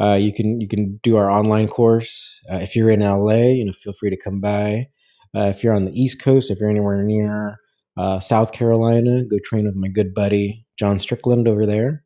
[0.00, 3.52] uh, you can you can do our online course uh, if you're in LA.
[3.52, 4.86] You know, feel free to come by.
[5.34, 7.56] Uh, if you're on the East Coast, if you're anywhere near
[7.96, 12.04] uh, South Carolina, go train with my good buddy John Strickland over there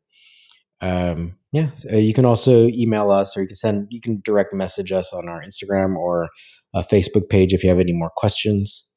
[0.81, 4.53] um, yeah, uh, you can also email us or you can send, you can direct
[4.53, 6.29] message us on our Instagram or
[6.73, 8.87] a Facebook page if you have any more questions.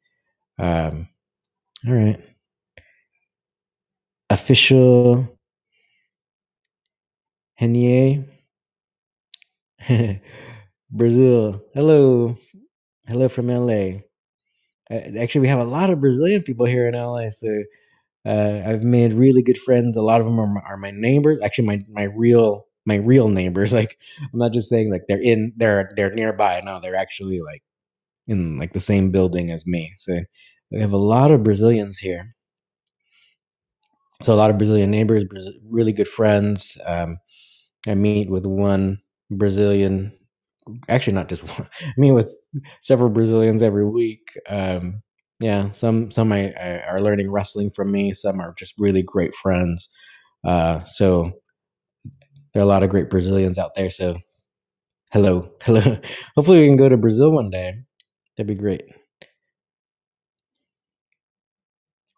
[0.59, 1.09] Um,
[1.87, 2.21] all right.
[4.31, 5.34] Official
[7.61, 8.25] Henier.
[10.91, 11.63] Brazil.
[11.75, 12.37] Hello.
[13.07, 14.01] Hello from LA.
[14.91, 17.31] Uh, actually, we have a lot of Brazilian people here in LA.
[17.31, 17.63] So
[18.27, 19.97] uh, I've made really good friends.
[19.97, 21.41] A lot of them are my, are my neighbors.
[21.43, 23.73] Actually, my my real my real neighbors.
[23.75, 26.61] Like I'm not just saying like they're in they're they're nearby.
[26.65, 27.63] No, they're actually like
[28.27, 29.95] in like the same building as me.
[29.99, 30.21] So
[30.71, 32.35] we have a lot of Brazilians here.
[34.23, 35.25] So a lot of Brazilian neighbors,
[35.69, 36.79] really good friends.
[36.87, 37.19] Um,
[37.89, 38.99] I meet with one
[39.31, 40.13] Brazilian,
[40.89, 41.69] actually not just one.
[41.83, 42.33] I meet with
[42.83, 44.23] several Brazilians every week.
[44.49, 45.03] Um,
[45.41, 48.13] yeah, some some I, I are learning wrestling from me.
[48.15, 49.89] Some are just really great friends.
[50.45, 51.33] Uh, so
[52.53, 53.91] there are a lot of great Brazilians out there.
[53.91, 54.19] So
[55.13, 55.99] hello, hello.
[56.37, 57.75] Hopefully we can go to Brazil one day.
[58.37, 58.85] That'd be great.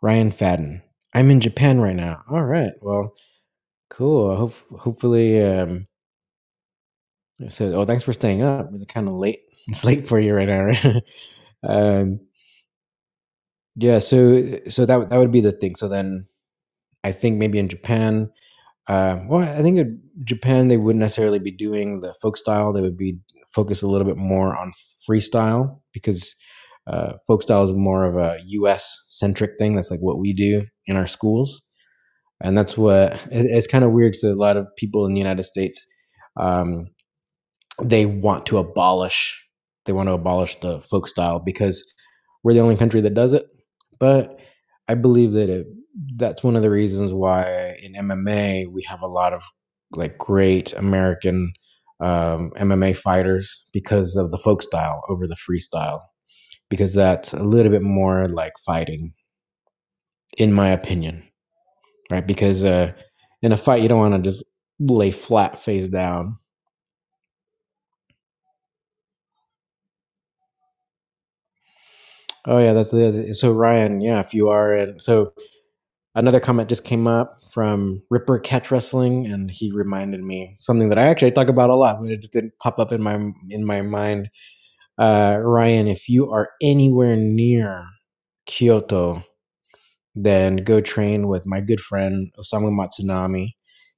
[0.02, 0.82] Ryan Fadden.
[1.14, 2.22] I'm in Japan right now.
[2.30, 2.72] All right.
[2.80, 3.14] Well,
[3.90, 4.34] cool.
[4.36, 5.42] Hope, hopefully.
[5.42, 5.86] Um,
[7.48, 8.70] so, oh, thanks for staying up.
[8.72, 9.40] It's kind of late.
[9.68, 11.02] It's late for you right now, right?
[11.68, 12.20] um,
[13.74, 15.74] yeah, so so that that would be the thing.
[15.74, 16.26] So then
[17.04, 18.30] I think maybe in Japan,
[18.88, 22.72] uh, well, I think in Japan they wouldn't necessarily be doing the folk style.
[22.72, 23.18] They would be
[23.50, 24.72] focused a little bit more on
[25.08, 26.34] freestyle because
[26.86, 29.02] uh, folk style is more of a U.S.
[29.08, 29.74] centric thing.
[29.74, 31.62] That's like what we do in our schools,
[32.40, 35.20] and that's what it, it's kind of weird because a lot of people in the
[35.20, 35.86] United States
[36.36, 36.86] um,
[37.82, 39.46] they want to abolish
[39.86, 41.82] they want to abolish the folk style because
[42.42, 43.46] we're the only country that does it.
[43.98, 44.40] But
[44.88, 45.66] I believe that it,
[46.16, 49.42] that's one of the reasons why in MMA we have a lot of
[49.92, 51.52] like great American
[52.00, 56.00] um, MMA fighters because of the folk style over the freestyle,
[56.68, 59.14] because that's a little bit more like fighting,
[60.36, 61.25] in my opinion,
[62.10, 62.26] right?
[62.26, 62.92] Because uh,
[63.42, 64.44] in a fight you don't want to just
[64.80, 66.38] lay flat face down.
[72.46, 74.00] Oh yeah, that's the so Ryan.
[74.00, 75.32] Yeah, if you are in so
[76.14, 80.98] another comment just came up from Ripper Catch Wrestling, and he reminded me something that
[80.98, 83.14] I actually talk about a lot, but it just didn't pop up in my
[83.50, 84.30] in my mind.
[84.98, 87.86] Uh, Ryan, if you are anywhere near
[88.46, 89.24] Kyoto,
[90.16, 93.50] then go train with my good friend Osamu Matsunami.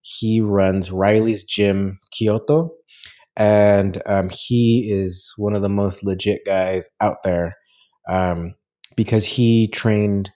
[0.03, 2.71] He runs Riley's Gym Kyoto,
[3.37, 7.55] and um, he is one of the most legit guys out there
[8.09, 8.55] um,
[8.97, 10.31] because he trained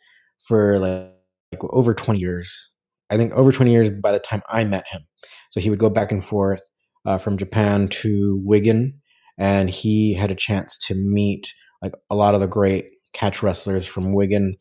[0.47, 1.11] for like,
[1.53, 2.71] like over 20 years.
[3.11, 5.03] I think over 20 years by the time I met him.
[5.51, 6.63] So he would go back and forth
[7.05, 8.95] uh, from Japan to Wigan,
[9.39, 11.53] and he had a chance to meet
[11.83, 14.57] like a lot of the great catch wrestlers from Wigan.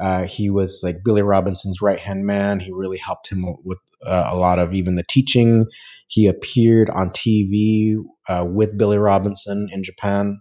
[0.00, 2.60] Uh, he was like Billy Robinson's right hand man.
[2.60, 5.66] He really helped him with uh, a lot of even the teaching.
[6.08, 7.96] He appeared on TV
[8.28, 10.40] uh, with Billy Robinson in Japan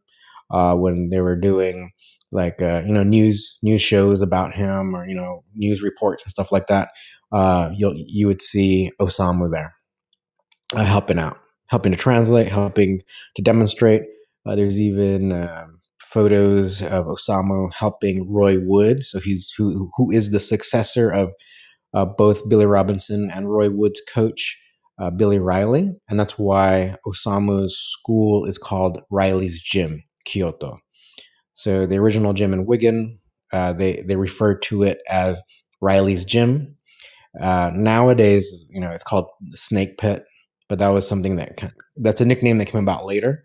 [0.52, 1.92] uh, when they were doing
[2.32, 6.32] like uh, you know news news shows about him or you know news reports and
[6.32, 6.90] stuff like that.
[7.32, 9.76] Uh, you'll you would see Osamu there
[10.76, 11.38] helping out,
[11.68, 13.02] helping to translate, helping
[13.36, 14.04] to demonstrate.
[14.46, 15.80] There's even um,
[16.14, 21.32] photos of Osamu helping Roy Wood, so he's who who is the successor of
[21.94, 24.58] uh, both Billy Robinson and Roy Wood's coach.
[25.00, 30.78] Uh, Billy Riley, and that's why Osamu's school is called Riley's Gym, Kyoto.
[31.56, 33.18] So the original gym in Wigan,
[33.52, 35.42] uh, they they referred to it as
[35.82, 36.76] Riley's Gym.
[37.42, 40.26] Uh, nowadays, you know, it's called the Snake Pit,
[40.70, 43.44] but that was something that that's a nickname that came about later.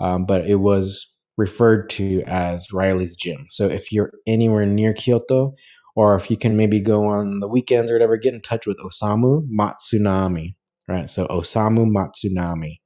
[0.00, 1.06] Um, but it was
[1.36, 3.46] referred to as Riley's Gym.
[3.50, 5.54] So if you're anywhere near Kyoto,
[5.94, 8.78] or if you can maybe go on the weekends or whatever, get in touch with
[8.78, 10.54] Osamu Matsunami,
[10.88, 11.08] right?
[11.08, 12.80] So Osamu Matsunami.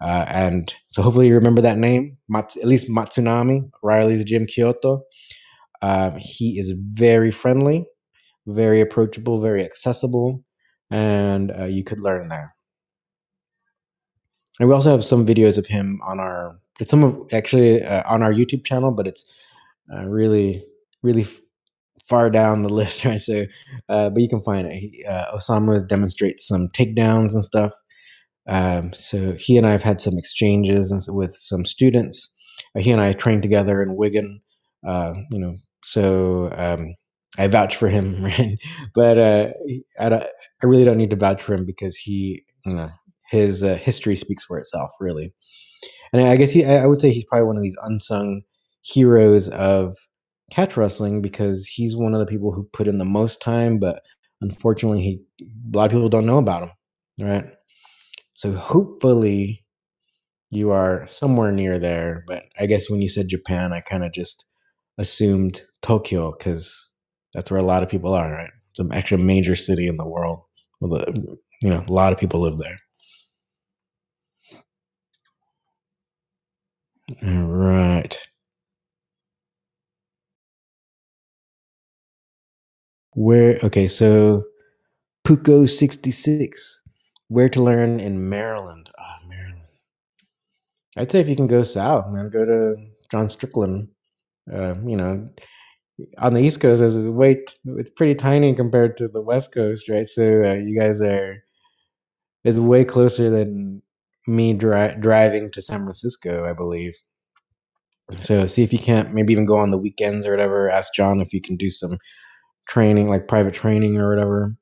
[0.00, 5.02] Uh, and so hopefully you remember that name, Mat- at least Matsunami, Riley's Gym Kyoto.
[5.82, 7.86] Um, he is very friendly,
[8.46, 10.44] very approachable, very accessible,
[10.90, 12.54] and uh, you could learn there.
[14.60, 18.02] And we also have some videos of him on our, it's some of actually uh,
[18.06, 19.24] on our YouTube channel, but it's
[19.92, 20.64] uh, really,
[21.02, 21.26] really
[22.08, 23.20] far down the list, right?
[23.20, 23.44] So,
[23.88, 25.06] uh, but you can find it.
[25.06, 27.72] Uh, Osamu demonstrates some takedowns and stuff.
[28.46, 32.28] Um, so he and I have had some exchanges with some students.
[32.76, 34.40] Uh, he and I trained together in Wigan.
[34.86, 36.94] Uh, you know, so um,
[37.38, 38.58] I vouch for him, right?
[38.94, 40.22] But I, don't,
[40.62, 42.90] I really don't need to vouch for him because he, you know,
[43.30, 45.32] his history speaks for itself, really.
[46.14, 48.42] And I guess he, I would say he's probably one of these unsung
[48.82, 49.96] heroes of
[50.52, 54.02] catch wrestling because he's one of the people who put in the most time, but
[54.42, 57.46] unfortunately, he a lot of people don't know about him, right?
[58.34, 59.64] So hopefully
[60.50, 62.24] you are somewhere near there.
[62.28, 64.46] But I guess when you said Japan, I kind of just
[64.98, 66.90] assumed Tokyo because
[67.34, 68.50] that's where a lot of people are, right?
[68.70, 70.40] It's an actual major city in the world.
[70.80, 72.78] With a, you know, a lot of people live there.
[77.24, 78.16] All right.
[83.14, 84.44] Where okay, so
[85.26, 86.80] Puko sixty six
[87.28, 88.90] where to learn in Maryland?
[88.98, 89.62] Oh, Maryland.
[90.96, 92.74] I'd say if you can go south, man, go to
[93.10, 93.88] John Strickland.
[94.52, 95.28] Uh, you know,
[96.18, 99.88] on the East Coast, it's way t- it's pretty tiny compared to the West Coast,
[99.88, 100.08] right?
[100.08, 101.44] So uh, you guys are
[102.44, 103.82] is way closer than
[104.26, 106.94] me dri- driving to San Francisco, I believe.
[108.20, 110.70] So see if you can't maybe even go on the weekends or whatever.
[110.70, 111.98] Ask John if you can do some
[112.68, 114.56] training, like private training or whatever.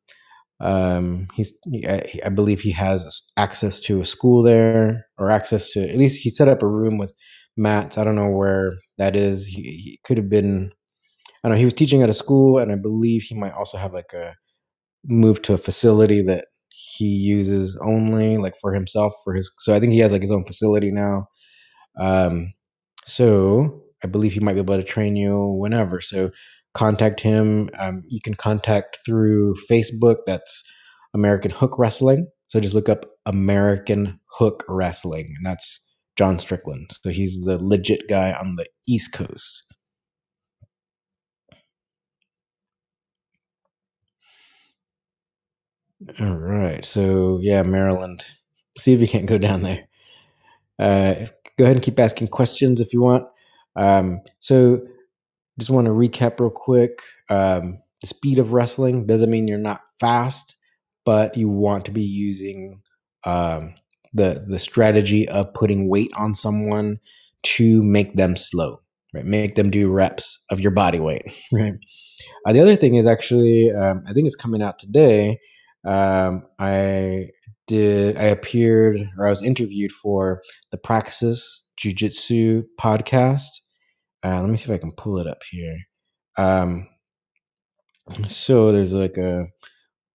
[0.61, 1.53] Um, he's,
[1.89, 6.21] I, I believe he has access to a school there, or access to at least
[6.21, 7.13] he set up a room with
[7.57, 7.99] mats.
[7.99, 9.45] I don't know where that is.
[9.45, 10.71] He, he could have been.
[11.43, 11.59] I don't know.
[11.59, 14.35] He was teaching at a school, and I believe he might also have like a
[15.05, 16.47] move to a facility that
[16.97, 19.51] he uses only like for himself for his.
[19.61, 21.27] So I think he has like his own facility now.
[21.99, 22.53] Um,
[23.07, 26.01] so I believe he might be able to train you whenever.
[26.01, 26.31] So
[26.75, 27.69] contact him.
[27.79, 30.17] Um, you can contact through Facebook.
[30.27, 30.65] That's
[31.15, 32.27] American Hook Wrestling.
[32.49, 35.81] So just look up American Hook Wrestling, and that's
[36.17, 36.91] John Strickland.
[37.03, 39.63] So he's the legit guy on the East Coast.
[46.21, 46.85] All right.
[46.85, 48.25] So yeah, Maryland.
[48.79, 49.85] See if you can't go down there.
[50.79, 51.27] Uh,
[51.59, 53.27] go ahead and keep asking questions if you want.
[53.77, 54.81] Um, so
[55.59, 57.03] just want to recap real quick.
[57.29, 60.57] Um, the speed of wrestling doesn't mean you're not fast,
[61.05, 62.81] but you want to be using
[63.25, 63.75] um,
[64.13, 66.99] the the strategy of putting weight on someone
[67.45, 68.81] to make them slow,
[69.15, 69.25] right?
[69.25, 71.75] Make them do reps of your body weight, right?
[72.47, 75.39] Uh, the other thing is actually, um, I think it's coming out today.
[75.85, 77.29] Um, I
[77.67, 83.49] did, I appeared or I was interviewed for the Praxis Jiu Jitsu podcast.
[84.25, 85.77] Uh, let me see if I can pull it up here.
[86.39, 86.89] Um,
[88.29, 89.47] so there's like a,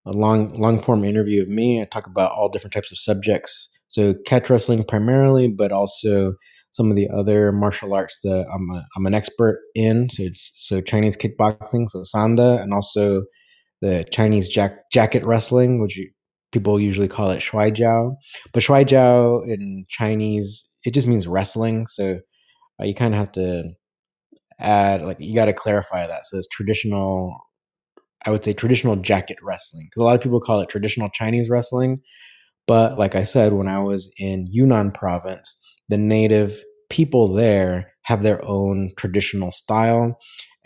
[0.06, 1.82] a long long form interview of me.
[1.82, 3.70] I talk about all different types of subjects.
[3.90, 6.34] So catch wrestling primarily, but also
[6.72, 10.10] some of the other martial arts that I'm a, I'm an expert in.
[10.10, 13.24] So it's so Chinese kickboxing, so Sanda, and also
[13.82, 16.00] the Chinese jack, jacket wrestling, which
[16.52, 18.16] people usually call it Shuai Jiao.
[18.54, 21.88] But Shuai Jiao in Chinese, it just means wrestling.
[21.88, 22.20] So
[22.80, 23.64] uh, you kind of have to
[24.60, 26.26] add, like, you got to clarify that.
[26.26, 27.36] So it's traditional,
[28.26, 29.88] I would say traditional jacket wrestling.
[29.90, 32.02] Because a lot of people call it traditional Chinese wrestling.
[32.66, 35.56] But like I said, when I was in Yunnan province,
[35.90, 40.18] the native people there have their own traditional style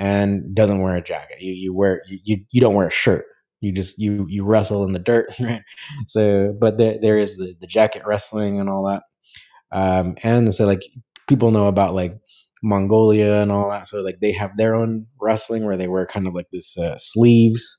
[0.01, 1.41] and doesn't wear a jacket.
[1.41, 3.25] You you wear you you don't wear a shirt.
[3.61, 5.61] You just you you wrestle in the dirt, right?
[6.07, 9.03] So, but there there is the the jacket wrestling and all that.
[9.71, 10.81] Um, and so like
[11.27, 12.17] people know about like
[12.63, 13.87] Mongolia and all that.
[13.87, 16.97] So like they have their own wrestling where they wear kind of like this uh,
[16.97, 17.77] sleeves.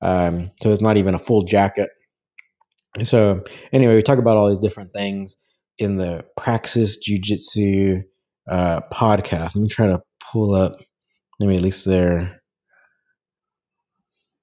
[0.00, 1.90] Um, so it's not even a full jacket.
[3.04, 5.36] So anyway, we talk about all these different things
[5.78, 8.00] in the Praxis Jiu Jitsu
[8.50, 9.54] uh, podcast.
[9.54, 10.00] Let me try to
[10.32, 10.76] pull up
[11.40, 12.40] maybe at least their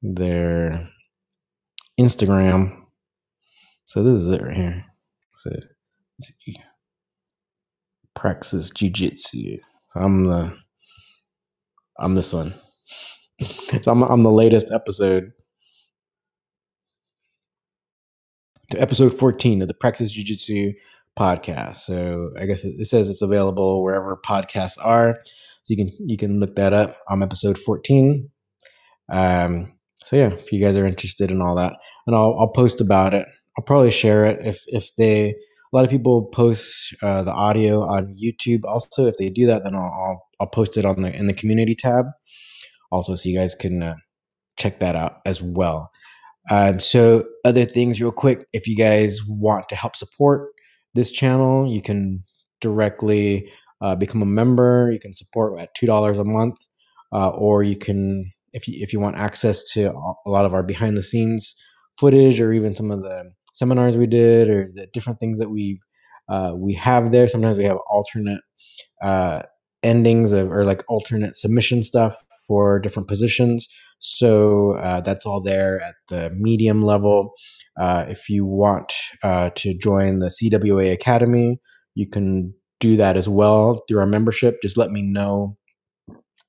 [0.02, 0.89] their
[2.00, 2.76] Instagram.
[3.86, 4.86] So this is it right here.
[5.34, 5.52] So
[8.16, 9.58] Praxis Jiu Jitsu.
[9.89, 10.58] So I'm the
[12.00, 12.54] I'm this one.
[13.82, 15.32] so I'm I'm the latest episode.
[18.72, 20.74] To episode 14 of the Praxis Jiu Jitsu
[21.18, 21.78] podcast.
[21.78, 25.20] So I guess it, it says it's available wherever podcasts are.
[25.68, 26.97] So you can you can look that up.
[27.09, 28.30] I'm episode 14.
[29.11, 29.74] Um,
[30.05, 31.74] so yeah, if you guys are interested in all that,
[32.05, 33.28] and I'll I'll post about it.
[33.57, 37.82] I'll probably share it if if they a lot of people post uh, the audio
[37.82, 38.61] on YouTube.
[38.63, 41.34] Also, if they do that, then I'll, I'll, I'll post it on the in the
[41.34, 42.05] community tab.
[42.89, 43.95] Also, so you guys can uh,
[44.55, 45.91] check that out as well.
[46.49, 50.51] Um, so, other things, real quick, if you guys want to help support
[50.95, 52.24] this channel, you can
[52.61, 53.51] directly
[53.82, 54.92] uh, become a member.
[54.92, 56.58] You can support at two dollars a month,
[57.14, 59.92] uh, or you can if you if you want access to
[60.26, 61.56] a lot of our behind the scenes
[62.00, 65.80] footage or even some of the seminars we did or the different things that we
[66.30, 67.28] uh, we have there.
[67.28, 68.42] Sometimes we have alternate
[69.02, 69.42] uh,
[69.84, 72.16] endings of, or like alternate submission stuff
[72.48, 73.68] for different positions.
[74.00, 77.32] So uh, that's all there at the medium level.
[77.78, 81.60] Uh, if you want uh, to join the CWA Academy,
[81.96, 84.62] you can do that as well through our membership.
[84.62, 85.58] Just let me know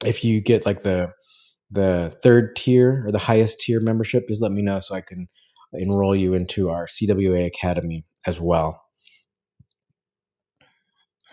[0.04, 1.12] if you get like the
[1.70, 4.28] the third tier or the highest tier membership.
[4.28, 5.28] Just let me know so I can
[5.72, 8.80] enroll you into our CWA Academy as well.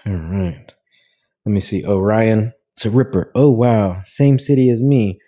[0.06, 0.72] All right.
[1.46, 1.84] Let me see.
[1.86, 2.54] Oh, Ryan.
[2.78, 3.32] So Ripper.
[3.34, 4.02] Oh, wow.
[4.06, 5.20] Same city as me.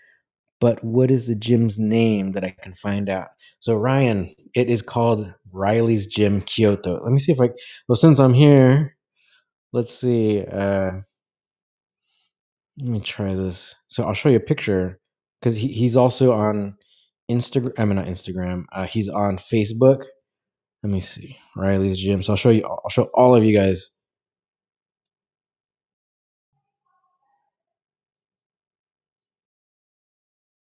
[0.59, 3.27] But what is the gym's name that I can find out?
[3.59, 6.99] So Ryan, it is called Riley's Gym Kyoto.
[7.03, 7.49] Let me see if I.
[7.87, 8.96] Well, since I'm here,
[9.73, 10.43] let's see.
[10.45, 10.91] Uh,
[12.79, 13.75] let me try this.
[13.87, 14.99] So I'll show you a picture
[15.39, 16.75] because he, he's also on
[17.29, 17.73] Instagram.
[17.77, 18.65] I mean, not Instagram.
[18.71, 20.03] Uh, he's on Facebook.
[20.83, 22.23] Let me see Riley's gym.
[22.23, 22.63] So I'll show you.
[22.65, 23.89] I'll show all of you guys.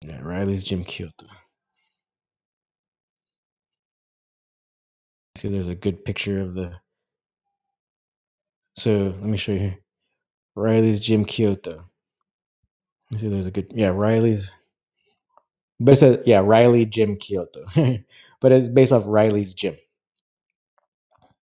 [0.01, 1.27] Yeah, Riley's gym Kyoto.
[5.37, 6.79] See, there's a good picture of the.
[8.75, 9.59] So let me show you.
[9.59, 9.77] here.
[10.55, 11.85] Riley's Gym Kyoto.
[13.11, 13.71] Let's see, there's a good.
[13.75, 14.51] Yeah, Riley's.
[15.79, 17.65] But it says yeah, Riley Gym Kyoto.
[18.41, 19.75] but it's based off Riley's Gym.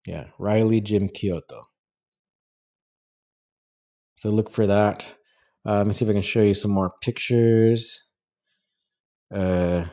[0.05, 1.63] Yeah, Riley Gym Kyoto.
[4.17, 5.05] So look for that.
[5.65, 8.01] Uh, let me see if I can show you some more pictures.
[9.33, 9.85] Uh,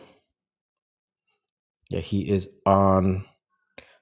[1.90, 3.24] yeah, he is on.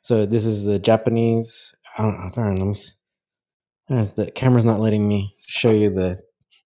[0.02, 1.74] So this is the Japanese.
[1.98, 2.66] I don't know.
[2.66, 2.74] Let me.
[2.74, 3.01] Uh,
[3.92, 6.20] The camera's not letting me show you the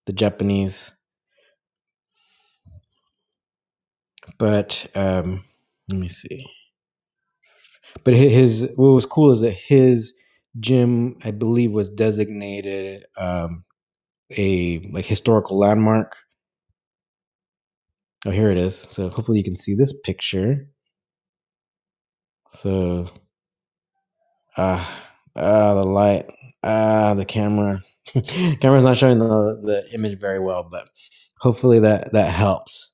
[0.07, 0.93] the Japanese.
[4.39, 5.45] But um,
[5.91, 6.47] let me see.
[8.05, 10.15] But his what was cool is that his
[10.61, 13.65] gym, I believe, was designated um,
[14.37, 16.17] a like historical landmark.
[18.27, 18.87] Oh, here it is.
[18.91, 20.69] So hopefully you can see this picture.
[22.55, 23.09] So
[24.57, 24.85] ah
[25.37, 26.27] ah the light
[26.67, 27.83] ah the camera
[28.61, 30.89] camera's not showing the the image very well, but
[31.41, 32.93] hopefully that that helps.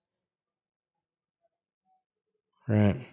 [2.68, 3.06] Right.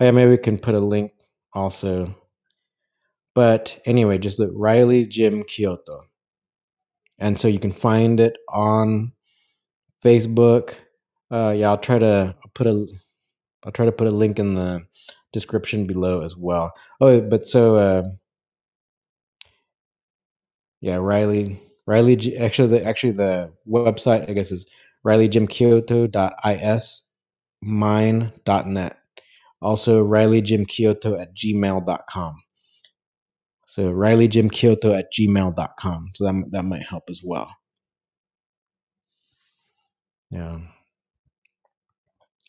[0.00, 1.12] Oh yeah, maybe we can put a link
[1.52, 2.14] also.
[3.34, 6.04] But anyway, just look Riley's Gym Kyoto.
[7.18, 9.12] And so you can find it on
[10.04, 10.76] Facebook.
[11.30, 12.86] Uh yeah, I'll try to I'll put a
[13.64, 14.86] I'll try to put a link in the
[15.32, 16.72] description below as well.
[17.00, 18.04] Oh, but so uh
[20.80, 24.66] yeah, Riley Riley actually the actually the website I guess is
[25.06, 27.02] rileygymkyoto.is
[27.62, 28.96] mine.net.
[29.62, 32.42] Also rileygymkyoto at gmail.com.
[33.66, 36.10] So rileygymkyoto at gmail.com.
[36.14, 37.54] So that, that might help as well.
[40.30, 40.58] Yeah.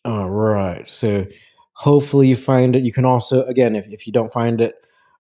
[0.06, 0.90] All right.
[0.90, 1.28] So
[1.74, 2.84] hopefully you find it.
[2.84, 4.76] You can also, again, if, if you don't find it,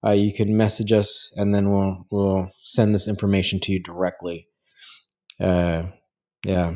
[0.05, 4.47] uh, you can message us and then we'll we'll send this information to you directly.
[5.39, 5.83] Uh,
[6.45, 6.75] yeah.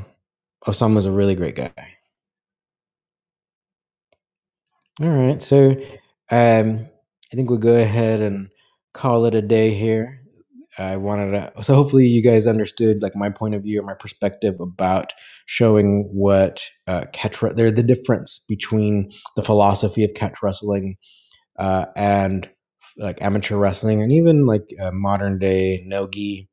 [0.65, 1.71] Osamu's a really great guy.
[5.01, 5.41] All right.
[5.41, 5.71] So
[6.32, 6.88] um,
[7.32, 8.49] I think we'll go ahead and
[8.93, 10.21] call it a day here.
[10.78, 13.93] I wanted to, so hopefully you guys understood like my point of view or my
[13.93, 15.13] perspective about
[15.45, 20.97] showing what uh, catch re- they're the difference between the philosophy of catch wrestling
[21.59, 22.49] uh, and
[22.98, 26.50] like amateur wrestling and even like uh, modern day no gi.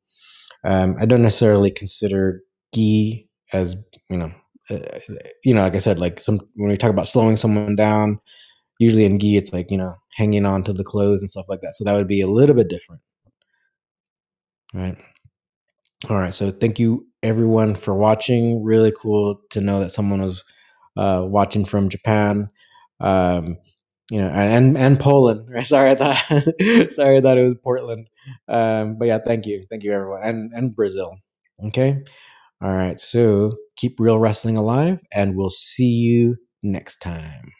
[0.65, 2.41] Um, I don't necessarily consider
[2.75, 3.75] gi as
[4.09, 4.31] you know,
[4.69, 4.79] uh,
[5.43, 8.19] you know, like I said, like some when we talk about slowing someone down,
[8.79, 11.61] usually in gi it's like you know hanging on to the clothes and stuff like
[11.61, 11.75] that.
[11.75, 13.01] So that would be a little bit different.
[14.73, 14.97] Right.
[16.09, 16.33] All right.
[16.33, 18.63] So thank you everyone for watching.
[18.63, 20.43] Really cool to know that someone was
[20.97, 22.49] uh, watching from Japan.
[22.99, 23.57] Um,
[24.11, 25.47] you know, and and Poland.
[25.53, 25.65] Right?
[25.65, 26.17] Sorry, I thought
[26.95, 28.09] sorry, I thought it was Portland.
[28.47, 31.17] Um, but yeah, thank you, thank you everyone, and and Brazil.
[31.67, 32.03] Okay.
[32.61, 32.99] All right.
[32.99, 37.51] So keep real wrestling alive, and we'll see you next time.